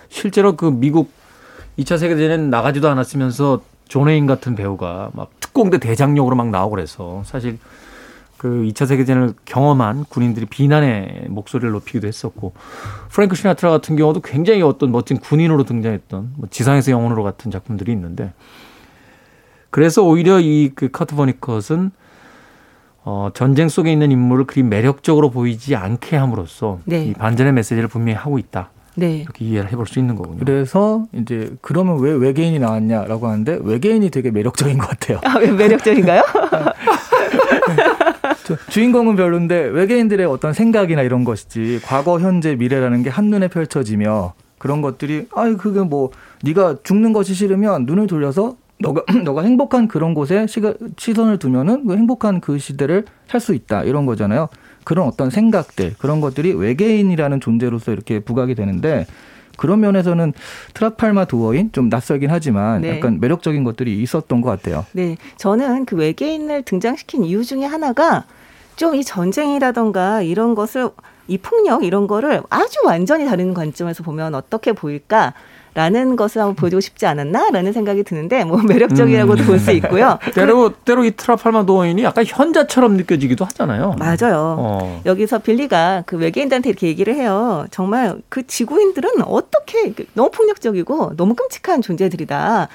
[0.09, 1.11] 실제로 그 미국
[1.77, 7.57] 2차 세계 대전에 나가지도 않았으면서 존웨인 같은 배우가 막 특공대 대장역으로 막 나오고 그래서 사실
[8.39, 12.53] 그 2차 세계대전을 경험한 군인들이 비난의 목소리를 높이기도 했었고
[13.09, 18.31] 프랭크 시나트라 같은 경우도 굉장히 어떤 멋진 군인으로 등장했던 뭐 지상에서 영혼으로 같은 작품들이 있는데
[19.69, 21.91] 그래서 오히려 이 그 커트 버니컷은
[23.03, 27.05] 어, 전쟁 속에 있는 인물을 그리 매력적으로 보이지 않게 함으로써 네.
[27.05, 28.69] 이 반전의 메시지를 분명히 하고 있다.
[28.95, 29.17] 네.
[29.17, 30.39] 이렇게 이해를 해볼 수 있는 거군요.
[30.39, 35.19] 그래서 이제 그러면 왜 외계인이 나왔냐라고 하는데 외계인이 되게 매력적인 것 같아요.
[35.23, 36.21] 아, 왜 매력적인가요?
[38.69, 45.27] 주인공은 별론데 외계인들의 어떤 생각이나 이런 것이지 과거, 현재, 미래라는 게 한눈에 펼쳐지며 그런 것들이
[45.33, 46.11] 아 그게 뭐
[46.43, 51.95] 네가 죽는 것이 싫으면 눈을 돌려서 너가 너가 행복한 그런 곳에 시가, 시선을 두면은 그
[51.95, 54.49] 행복한 그 시대를 살 수 있다 이런 거잖아요.
[54.83, 59.05] 그런 어떤 생각들 그런 것들이 외계인이라는 존재로서 이렇게 부각이 되는데
[59.59, 60.33] 그런 면에서는
[60.73, 62.97] 트라팔마 도어인 좀 낯설긴 하지만 네.
[62.97, 64.85] 약간 매력적인 것들이 있었던 것 같아요.
[64.93, 68.25] 네, 저는 그 외계인을 등장시킨 이유 중에 하나가
[68.79, 70.89] 좀 이 전쟁이라던가 이런 것을
[71.27, 75.33] 이 폭력 이런 거를 아주 완전히 다른 관점에서 보면 어떻게 보일까?
[75.73, 79.47] 라는 것을 한번 보여주고 싶지 않았나라는 생각이 드는데 뭐 매력적이라고도 음.
[79.47, 80.19] 볼수 있고요.
[80.33, 83.95] 때로 때로 이 트라팔마 도어인이 약간 현자처럼 느껴지기도 하잖아요.
[83.99, 84.55] 맞아요.
[84.59, 85.01] 어.
[85.05, 87.65] 여기서 빌리가 그 외계인들한테 이렇게 얘기를 해요.
[87.71, 92.67] 정말 그 지구인들은 어떻게 너무 폭력적이고 너무 끔찍한 존재들이다.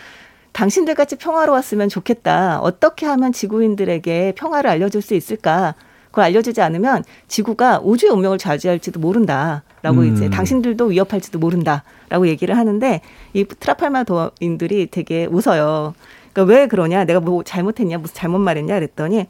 [0.53, 2.61] 당신들 같이 평화로웠으면 좋겠다.
[2.61, 5.75] 어떻게 하면 지구인들에게 평화를 알려줄 수 있을까?
[6.15, 10.07] 그걸 알려주지 않으면 지구가 우주의 운명을 좌지할지도 모른다 라고 음.
[10.15, 13.03] 이제 당신들도 위협할지도 모른다 라고 얘기를 하는데
[13.35, 15.95] 이 트라팔마도인들이 되게 웃어요.
[16.33, 17.05] 그러니까 왜 그러냐?
[17.05, 17.99] 내가 뭐 잘못했냐?
[17.99, 18.75] 무슨 잘못 말했냐?
[18.75, 19.27] 그랬더니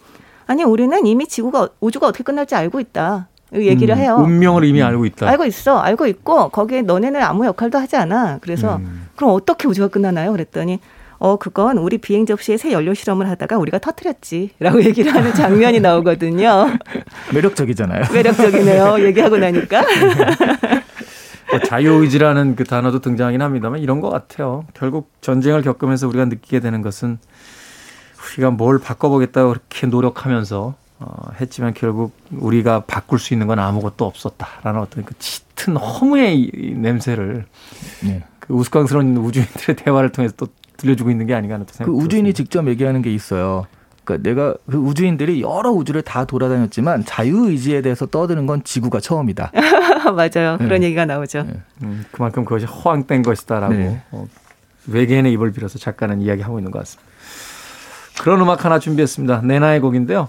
[0.47, 3.27] 아니 우리는 이미 지구가 우주가 어떻게 끝날지 알고 있다.
[3.53, 4.17] 얘기를 음, 해요.
[4.25, 5.29] 운명을 이미 알고 있다.
[5.29, 5.79] 알고 있어.
[5.79, 8.39] 알고 있고 거기에 너네는 아무 역할도 하지 않아.
[8.41, 9.09] 그래서 음.
[9.17, 10.31] 그럼 어떻게 우주가 끝나나요?
[10.31, 10.79] 그랬더니
[11.25, 14.51] 어, 그건 우리 비행 접시에 새 연료 실험을 하다가 우리가 터트렸지.
[14.61, 16.77] 라고 얘기를 하는 장면이 나오거든요.
[17.33, 18.12] 매력적이잖아요.
[18.12, 19.01] 매력적이네요.
[19.09, 19.87] 얘기하고 나니까.
[21.51, 24.66] 뭐 자유의지라는 그 단어도 등장하긴 합니다만 이런 것 같아요.
[24.75, 27.16] 결국 전쟁을 겪으면서 우리가 느끼게 되는 것은
[28.37, 34.79] 우리가 뭘 바꿔보겠다고 그렇게 노력하면서 어, 했지만 결국 우리가 바꿀 수 있는 건 아무것도 없었다라는
[34.79, 37.47] 어떤 그 짙은 허무의 냄새를
[38.03, 38.25] 네.
[38.41, 41.91] 그 우스꽝스러운 우주인들의 대화를 통해서 또 들려주고 있는 게 아닌가 하는 생각.
[41.91, 43.66] 그 우주인이 직접 얘기하는 게 있어요.
[44.05, 49.53] 그러니까 내가 그 우주인들이 여러 우주를 다 돌아다녔지만 자유 의지에 대해서 떠드는 건 지구가 처음이다.
[50.14, 50.59] 맞아요.
[50.59, 50.87] 그런 네.
[50.87, 51.43] 얘기가 나오죠.
[51.45, 51.55] 네.
[51.83, 54.03] 음, 그만큼 그것이 허황된 것이다라고 네.
[54.11, 54.27] 어,
[54.87, 57.11] 외계인의 입을 빌어서 작가는 이야기하고 있는 것 같습니다.
[58.20, 59.41] 그런 음악 하나 준비했습니다.
[59.43, 60.29] 내나의 곡인데요.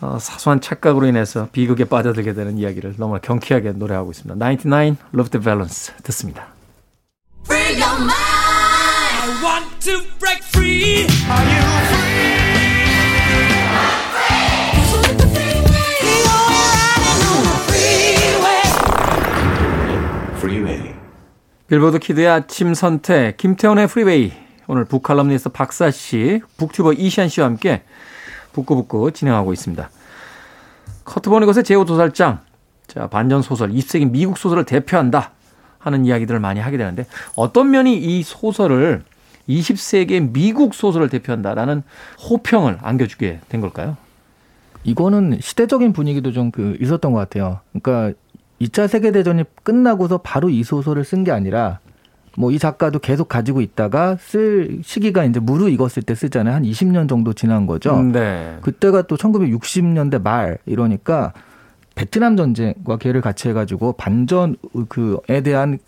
[0.00, 4.34] 어, 사소한 착각으로 인해서 비극에 빠져들게 되는 이야기를 너무나 경쾌하게 노래하고 있습니다.
[4.34, 6.48] 99 Love the Balance 듣습니다.
[9.86, 11.06] To break free.
[11.30, 12.26] Are you free?
[21.68, 24.32] 빌보드 키드의 아침 선택 김태훈의 프리웨이
[24.68, 27.82] 오늘 북칼럼니스트 박사 씨, 북튜버 이시안 씨와 함께
[28.52, 29.90] 북구북구 진행하고 있습니다.
[31.04, 32.40] 커트 보니것의 제오 도살장,
[32.86, 35.32] 자 반전 소설, 20세기 미국 소설을 대표한다
[35.78, 39.02] 하는 이야기들을 많이 하게 되는데 어떤 면이 이 소설을
[39.48, 41.82] 20세기의 미국 소설을 대표한다라는
[42.28, 43.96] 호평을 안겨주게 된 걸까요?
[44.84, 47.60] 이거는 시대적인 분위기도 좀 그 있었던 것 같아요.
[47.72, 48.16] 그러니까
[48.60, 51.80] 2차 세계대전이 끝나고서 바로 이 소설을 쓴 게 아니라
[52.38, 56.54] 뭐 이 작가도 계속 가지고 있다가 쓸 시기가 이제 무르익었을 때 쓰잖아요.
[56.54, 58.00] 한 20년 정도 지난 거죠.
[58.02, 58.58] 네.
[58.60, 61.32] 그때가 또 1960년대 말 이러니까
[61.96, 64.56] 베트남 전쟁과 계를 같이 해가지고 반전
[64.88, 65.78] 그에 대한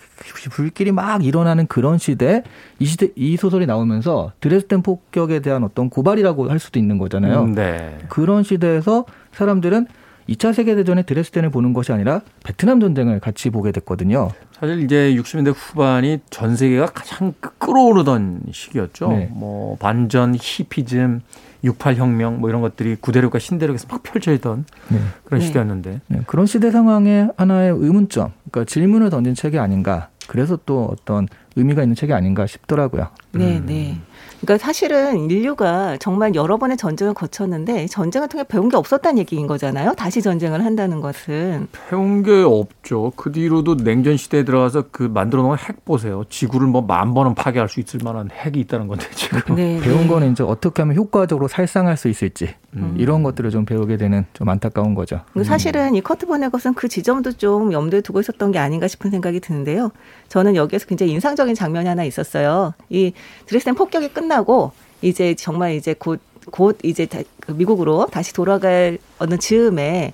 [0.51, 2.43] 불길이 막 일어나는 그런 시대
[2.79, 7.43] 이 시대 이 소설이 나오면서 드레스덴 폭격에 대한 어떤 고발이라고 할 수도 있는 거잖아요.
[7.43, 7.99] 음, 네.
[8.09, 9.87] 그런 시대에서 사람들은
[10.31, 14.31] 2차 세계대전의 드레스덴을 보는 것이 아니라 베트남 전쟁을 같이 보게 됐거든요.
[14.53, 19.09] 사실 이제 60년대 후반이 전 세계가 가장 끌어오르던 시기였죠.
[19.09, 19.29] 네.
[19.31, 21.21] 뭐 반전, 히피즘,
[21.65, 24.99] 68혁명 뭐 이런 것들이 구대륙과 신대륙에서 막 펼쳐있던 네.
[25.25, 25.47] 그런 네.
[25.47, 26.01] 시대였는데.
[26.07, 26.21] 네.
[26.27, 30.09] 그런 시대 상황에 하나의 의문점, 그러니까 질문을 던진 책이 아닌가.
[30.29, 33.09] 그래서 또 어떤 의미가 있는 책이 아닌가 싶더라고요.
[33.33, 33.67] 네, 음.
[33.67, 34.01] 네.
[34.41, 39.95] 그러니까 사실은 인류가 정말 여러 번의 전쟁을 거쳤는데 전쟁을 통해 배운 게 없었다는 얘기인 거잖아요.
[39.95, 43.13] 다시 전쟁을 한다는 것은 배운 게 없죠.
[43.17, 46.25] 그 뒤로도 냉전 시대에 들어가서 그 만들어 놓은 핵 보세요.
[46.29, 50.07] 지구를 뭐 만 번은 파괴할 수 있을 만한 핵이 있다는 건데 지금 네, 배운 네.
[50.07, 52.95] 거는 이제 어떻게 하면 효과적으로 살상할 수 있을지 음.
[52.97, 55.21] 이런 것들을 좀 배우게 되는 좀 안타까운 거죠.
[55.45, 59.91] 사실은 이 커트 버네것은 그 지점도 좀 염두에 두고 있었던 게 아닌가 싶은 생각이 드는데요.
[60.29, 62.75] 저는 여기에서 굉장히 인상적인 장면이 하나 있었어요.
[62.89, 63.13] 이
[63.47, 64.73] 드레스덴 폭격이 끝 나고
[65.03, 66.21] 이제 정말 이제 곧,
[66.51, 67.07] 곧 이제
[67.41, 70.13] 그 미국으로 다시 돌아갈 어느 즈음에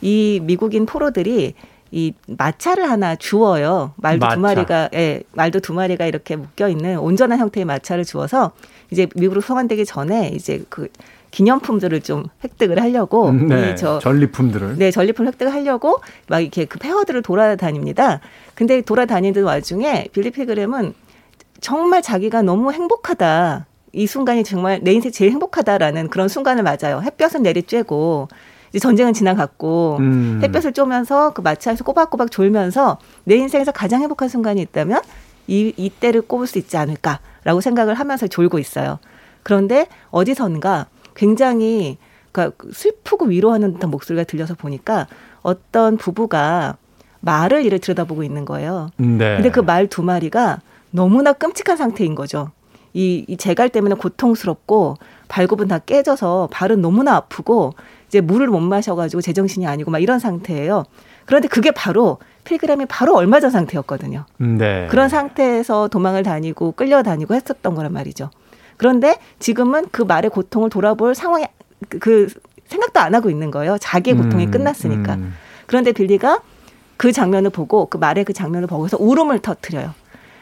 [0.00, 1.54] 이 미국인 포로들이
[1.92, 3.92] 이 마차를 하나 주어요.
[3.96, 4.34] 말도 마차.
[4.36, 8.52] 두 마리가, 예, 말도 두 마리가 이렇게 묶여 있는 온전한 형태의 마차를 주어서
[8.90, 10.88] 이제 미국으로 소환되기 전에 이제 그
[11.32, 16.78] 기념품들을 좀 획득을 하려고 음, 네, 저 전리품들을 네 전리품 획득을 하려고 막 이렇게 그
[16.78, 18.20] 폐허들을 돌아다닙니다.
[18.54, 20.94] 근데 돌아다니는 와중에 빌리 피그램은
[21.60, 23.66] 정말 자기가 너무 행복하다.
[23.92, 27.00] 이 순간이 정말 내 인생 제일 행복하다라는 그런 순간을 맞아요.
[27.02, 28.28] 햇볕은 내리쬐고
[28.70, 30.40] 이제 전쟁은 지나갔고 음.
[30.42, 35.02] 햇볕을 쬐면서 그 마차에서 꼬박꼬박 졸면서 내 인생에서 가장 행복한 순간이 있다면
[35.48, 39.00] 이 이때를 꼽을 수 있지 않을까라고 생각을 하면서 졸고 있어요.
[39.42, 40.86] 그런데 어디선가
[41.16, 41.98] 굉장히
[42.30, 45.08] 그러니까 슬프고 위로하는 듯한 목소리가 들려서 보니까
[45.42, 46.76] 어떤 부부가
[47.20, 48.90] 말을 이를 들여다보고 있는 거예요.
[48.96, 49.34] 네.
[49.36, 50.60] 근데 그 말 두 마리가
[50.90, 52.50] 너무나 끔찍한 상태인 거죠.
[52.92, 54.96] 이, 이 재갈 때문에 고통스럽고
[55.28, 57.74] 발굽은 다 깨져서 발은 너무나 아프고
[58.08, 60.84] 이제 물을 못 마셔가지고 제정신이 아니고 막 이런 상태예요.
[61.26, 64.24] 그런데 그게 바로 필그램이 바로 얼마 전 상태였거든요.
[64.38, 64.88] 네.
[64.90, 68.30] 그런 상태에서 도망을 다니고 끌려다니고 했었던 거란 말이죠.
[68.76, 71.44] 그런데 지금은 그 말의 고통을 돌아볼 상황이
[71.88, 72.28] 그, 그
[72.66, 73.78] 생각도 안 하고 있는 거예요.
[73.78, 75.14] 자기의 고통이 음, 끝났으니까.
[75.14, 75.34] 음.
[75.66, 76.40] 그런데 빌리가
[76.96, 79.94] 그 장면을 보고 그 말의 그 장면을 보고서 울음을 터트려요.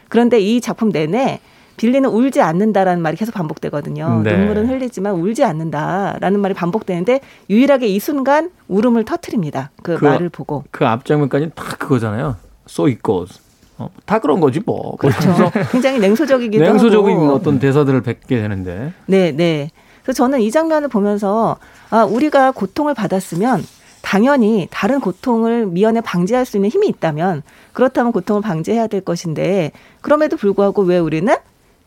[0.08, 1.40] 그런데 이 작품 내내
[1.76, 4.22] 빌리는 울지 않는다라는 말이 계속 반복되거든요.
[4.24, 4.36] 네.
[4.36, 9.70] 눈물은 흘리지만 울지 않는다라는 말이 반복되는데 유일하게 이 순간 울음을 터트립니다.
[9.82, 10.64] 그, 그 말을 보고.
[10.70, 12.36] 그 앞장면까지는 다 그거잖아요.
[12.68, 13.40] So it goes.
[13.78, 14.96] 어, 다 그런 거지 뭐.
[14.96, 15.52] 그렇죠.
[15.70, 17.34] 굉장히 냉소적이기도 냉소적인 하고.
[17.34, 18.92] 어떤 대사들을 뱉게 되는데.
[19.06, 19.70] 네, 네.
[20.02, 21.58] 그래서 저는 이 장면을 보면서
[21.90, 23.62] 아, 우리가 고통을 받았으면
[24.08, 27.42] 당연히 다른 고통을 미연에 방지할 수 있는 힘이 있다면
[27.74, 31.36] 그렇다면 고통을 방지해야 될 것인데 그럼에도 불구하고 왜 우리는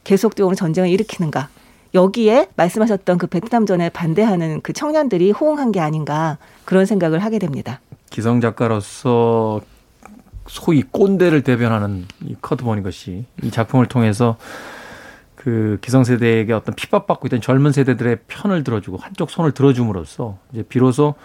[0.03, 1.49] 계속적으로 전쟁을 일으키는가?
[1.95, 7.81] 여기에 말씀하셨던 그 베트남전에 반대하는 그 청년들이 호응한 게 아닌가 그런 생각을 하게 됩니다.
[8.11, 9.61] 기성 작가로서
[10.45, 14.37] 소위 꼰대를 대변하는 이 커트 버니 것이 이 작품을 통해서
[15.33, 21.15] 그 기성세대에게 어떤 핍박받고 있던 젊은 세대들의 편을 들어주고 한쪽 손을 들어줌으로써 이제 비로소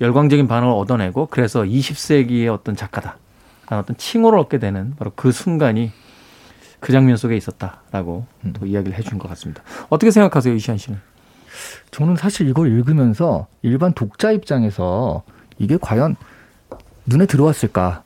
[0.00, 3.16] 열광적인 반응을 얻어내고 그래서 20세기의 어떤 작가다.
[3.70, 5.90] 어떤 칭호를 얻게 되는 바로 그 순간이
[6.80, 8.52] 그 장면 속에 있었다라고 음.
[8.52, 9.62] 또 이야기를 해준 것 같습니다.
[9.88, 11.00] 어떻게 생각하세요, 이시안 씨는?
[11.90, 15.22] 저는 사실 이걸 읽으면서 일반 독자 입장에서
[15.58, 16.16] 이게 과연
[17.06, 18.02] 눈에 들어왔을까?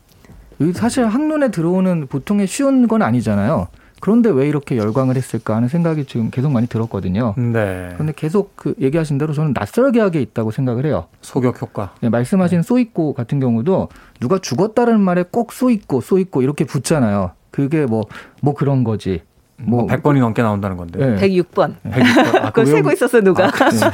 [0.74, 3.68] 사실 한눈에 들어오는 보통의 쉬운 건 아니잖아요.
[4.00, 7.34] 그런데 왜 이렇게 열광을 했을까 하는 생각이 지금 계속 많이 들었거든요.
[7.36, 7.90] 네.
[7.92, 11.06] 그런데 계속 그 얘기하신 대로 저는 낯설게 하게 있다고 생각을 해요.
[11.20, 11.92] 소격 효과.
[12.00, 12.62] 네, 말씀하신 네.
[12.62, 13.88] 쏘있고 같은 경우도
[14.18, 17.32] 누가 죽었다는 말에 꼭 쏘있고 쏘있고 이렇게 붙잖아요.
[17.50, 18.04] 그게 뭐뭐
[18.40, 19.22] 뭐 그런 거지.
[19.62, 20.98] 뭐 100번이 넘게 나온다는 건데.
[20.98, 21.16] 네.
[21.16, 21.74] 106번.
[21.84, 22.36] 106번.
[22.36, 23.48] 아, 그걸 세고 있었어 누가.
[23.48, 23.78] 아, 네.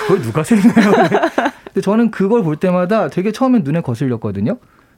[0.00, 0.92] 그걸 누가 세나요?
[1.64, 4.56] 근데 저는 그걸 볼 때마다 되게 처음엔 눈에 거슬렸거든요.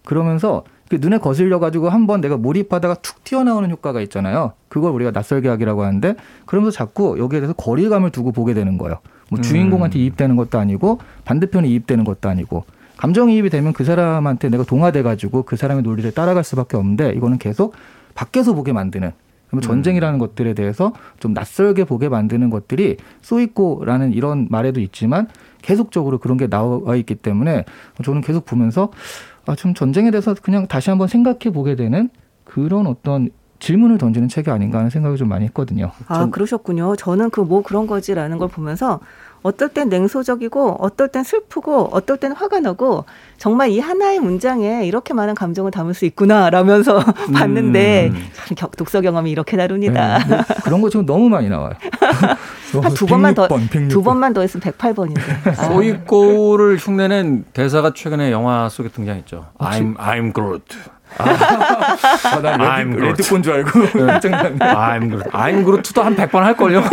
[0.09, 4.53] 그러면서 눈에 거슬려 가지고 한번 내가 몰입하다가 툭 튀어나오는 효과가 있잖아요.
[4.71, 6.15] 그걸 우리가 낯설게 하기라고 하는데
[6.47, 9.01] 그러면서 자꾸 여기에 대해서 거리감을 두고 보게 되는 거예요.
[9.31, 10.01] 뭐 주인공한테 음.
[10.05, 12.65] 이입되는 것도 아니고 반대편에 이입되는 것도 아니고
[12.97, 17.75] 감정이입이 되면 그 사람한테 내가 동화돼 가지고 그 사람의 논리를 따라갈 수밖에 없는데 이거는 계속
[18.15, 19.13] 밖에서 보게 만드는
[19.49, 20.19] 그러면 전쟁이라는 음.
[20.19, 25.29] 것들에 대해서 좀 낯설게 보게 만드는 것들이 쏘있고라는 이런 말에도 있지만
[25.61, 27.65] 계속적으로 그런 게 나와 있기 때문에
[28.03, 28.91] 저는 계속 보면서
[29.49, 32.11] 아, 좀 전쟁에 대해서 그냥 다시 한번 생각해 보게 되는
[32.45, 33.31] 그런 어떤
[33.61, 35.91] 질문을 던지는 책이 아닌가 하는 생각을 좀 많이 했거든요.
[36.07, 36.95] 아, 그러셨군요.
[36.97, 39.01] 저는 그 뭐 그런 거지라는 걸 보면서
[39.49, 43.05] 어떨 땐 냉소적이고 어떨 땐 슬프고 어떨 땐 화가 나고
[43.39, 47.33] 정말 이 하나의 문장에 이렇게 많은 감정을 담을 수 있구나 라면서 음.
[47.33, 48.13] 봤는데
[48.57, 50.19] 참 독서 경험이 이렇게 다릅니다.
[50.19, 51.73] 네, 뭐 그런 거 지금 너무 많이 나와요.
[52.95, 53.49] 두 번만 더
[53.89, 55.21] 두 번만 더 했으면 108번인데.
[55.47, 55.53] 아.
[55.53, 59.47] 소이코를 흉내낸 대사가 최근에 영화 속에 등장했죠.
[59.59, 60.77] I'm I'm Groot.
[61.17, 63.89] 아, 아, 난 레드, 레드콘 줄 알고 네.
[63.97, 65.31] I'm Groot.
[65.31, 66.83] I'm Groot도 한 100번 할걸요.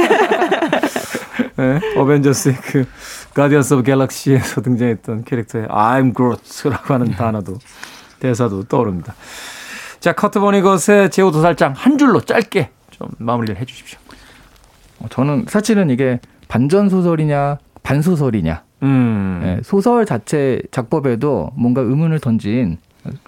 [1.58, 2.86] 네, 어벤져스의 그
[3.34, 7.58] 가디언스 오브 갤럭시에서 등장했던 캐릭터의 I'm Groot라고 하는 단어도
[8.20, 9.14] 대사도 떠오릅니다.
[10.00, 14.00] 자, 커트 보니것의 제오 도살장 한 줄로 짧게 좀 마무리를 해 주십시오.
[15.00, 19.40] 어, 저는 사실은 이게 반전 소설이냐 반소설이냐 음.
[19.44, 22.78] 네, 소설 자체 작법에도 뭔가 의문을 던진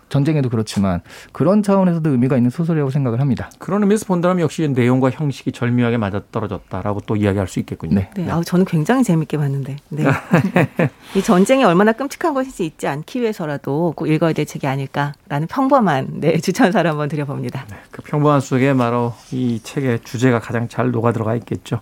[0.10, 1.02] 전쟁에도 그렇지만
[1.32, 3.50] 그런 차원에서도 의미가 있는 소설이라고 생각을 합니다.
[3.60, 7.96] 그런 의미에서 본다면 역시 내용과 형식이 절묘하게 맞아떨어졌다라고 또 이야기할 수 있겠군요.
[7.96, 8.30] 네, 네.
[8.30, 10.04] 아, 저는 굉장히 재밌게 봤는데 네.
[11.16, 16.38] 이 전쟁이 얼마나 끔찍한 것인지 잊지 않기 위해서라도 꼭 읽어야 될 책이 아닐까라는 평범한 네,
[16.40, 17.66] 추천사를 한번 드려봅니다.
[17.70, 21.82] 네, 그 평범한 속에 바로 이 책의 주제가 가장 잘 녹아 들어가 있겠죠.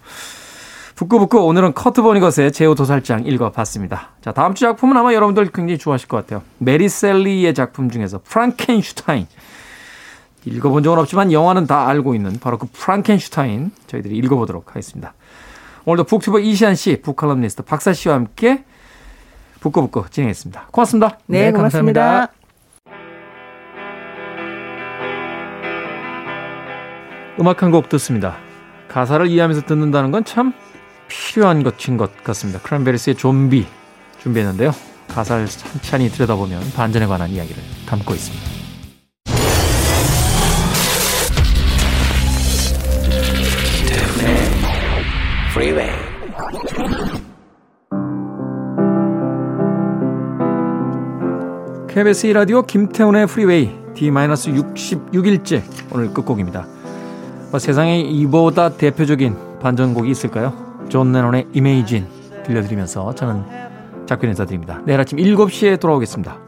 [0.95, 4.11] 북구북구 오늘은 커트 보니것의 제오 도살장 읽어봤습니다.
[4.21, 6.41] 자 다음 주 작품은 아마 여러분들 굉장히 좋아하실 것 같아요.
[6.57, 9.27] 메리 셸리의 작품 중에서 프랑켄슈타인
[10.45, 15.13] 읽어본 적은 없지만 영화는 다 알고 있는 바로 그 프랑켄슈타인 저희들이 읽어보도록 하겠습니다.
[15.83, 18.63] 오늘도 북튜버 이시안 씨, 북칼럼니스트 박사 씨와 함께
[19.59, 20.67] 북구북구 진행했습니다.
[20.71, 21.19] 고맙습니다.
[21.27, 22.29] 네, 네 고맙습니다.
[27.39, 28.37] 음악 한 곡 듣습니다.
[28.87, 30.53] 가사를 이해하면서 듣는다는 건 참
[31.07, 32.59] 필요한 것인 것 같습니다.
[32.61, 33.65] 크랜베리스의 좀비
[34.21, 34.71] 준비했는데요.
[35.07, 38.65] 가사를 천천히 들여다보면 반전에 관한 이야기를 담고 있습니다.
[51.95, 56.67] KBS 라디오 김태훈의 프리웨이 D-66일째 오늘 끝곡입니다.
[57.51, 60.74] 뭐 세상에 이보다 대표적인 반전곡이 있을까요?
[60.89, 62.07] 존 레논의 Imagine
[62.45, 63.43] 들려드리면서 저는
[64.05, 64.81] 작별 인사드립니다.
[64.85, 66.44] 내일 아침 7시에 돌아오겠습니다.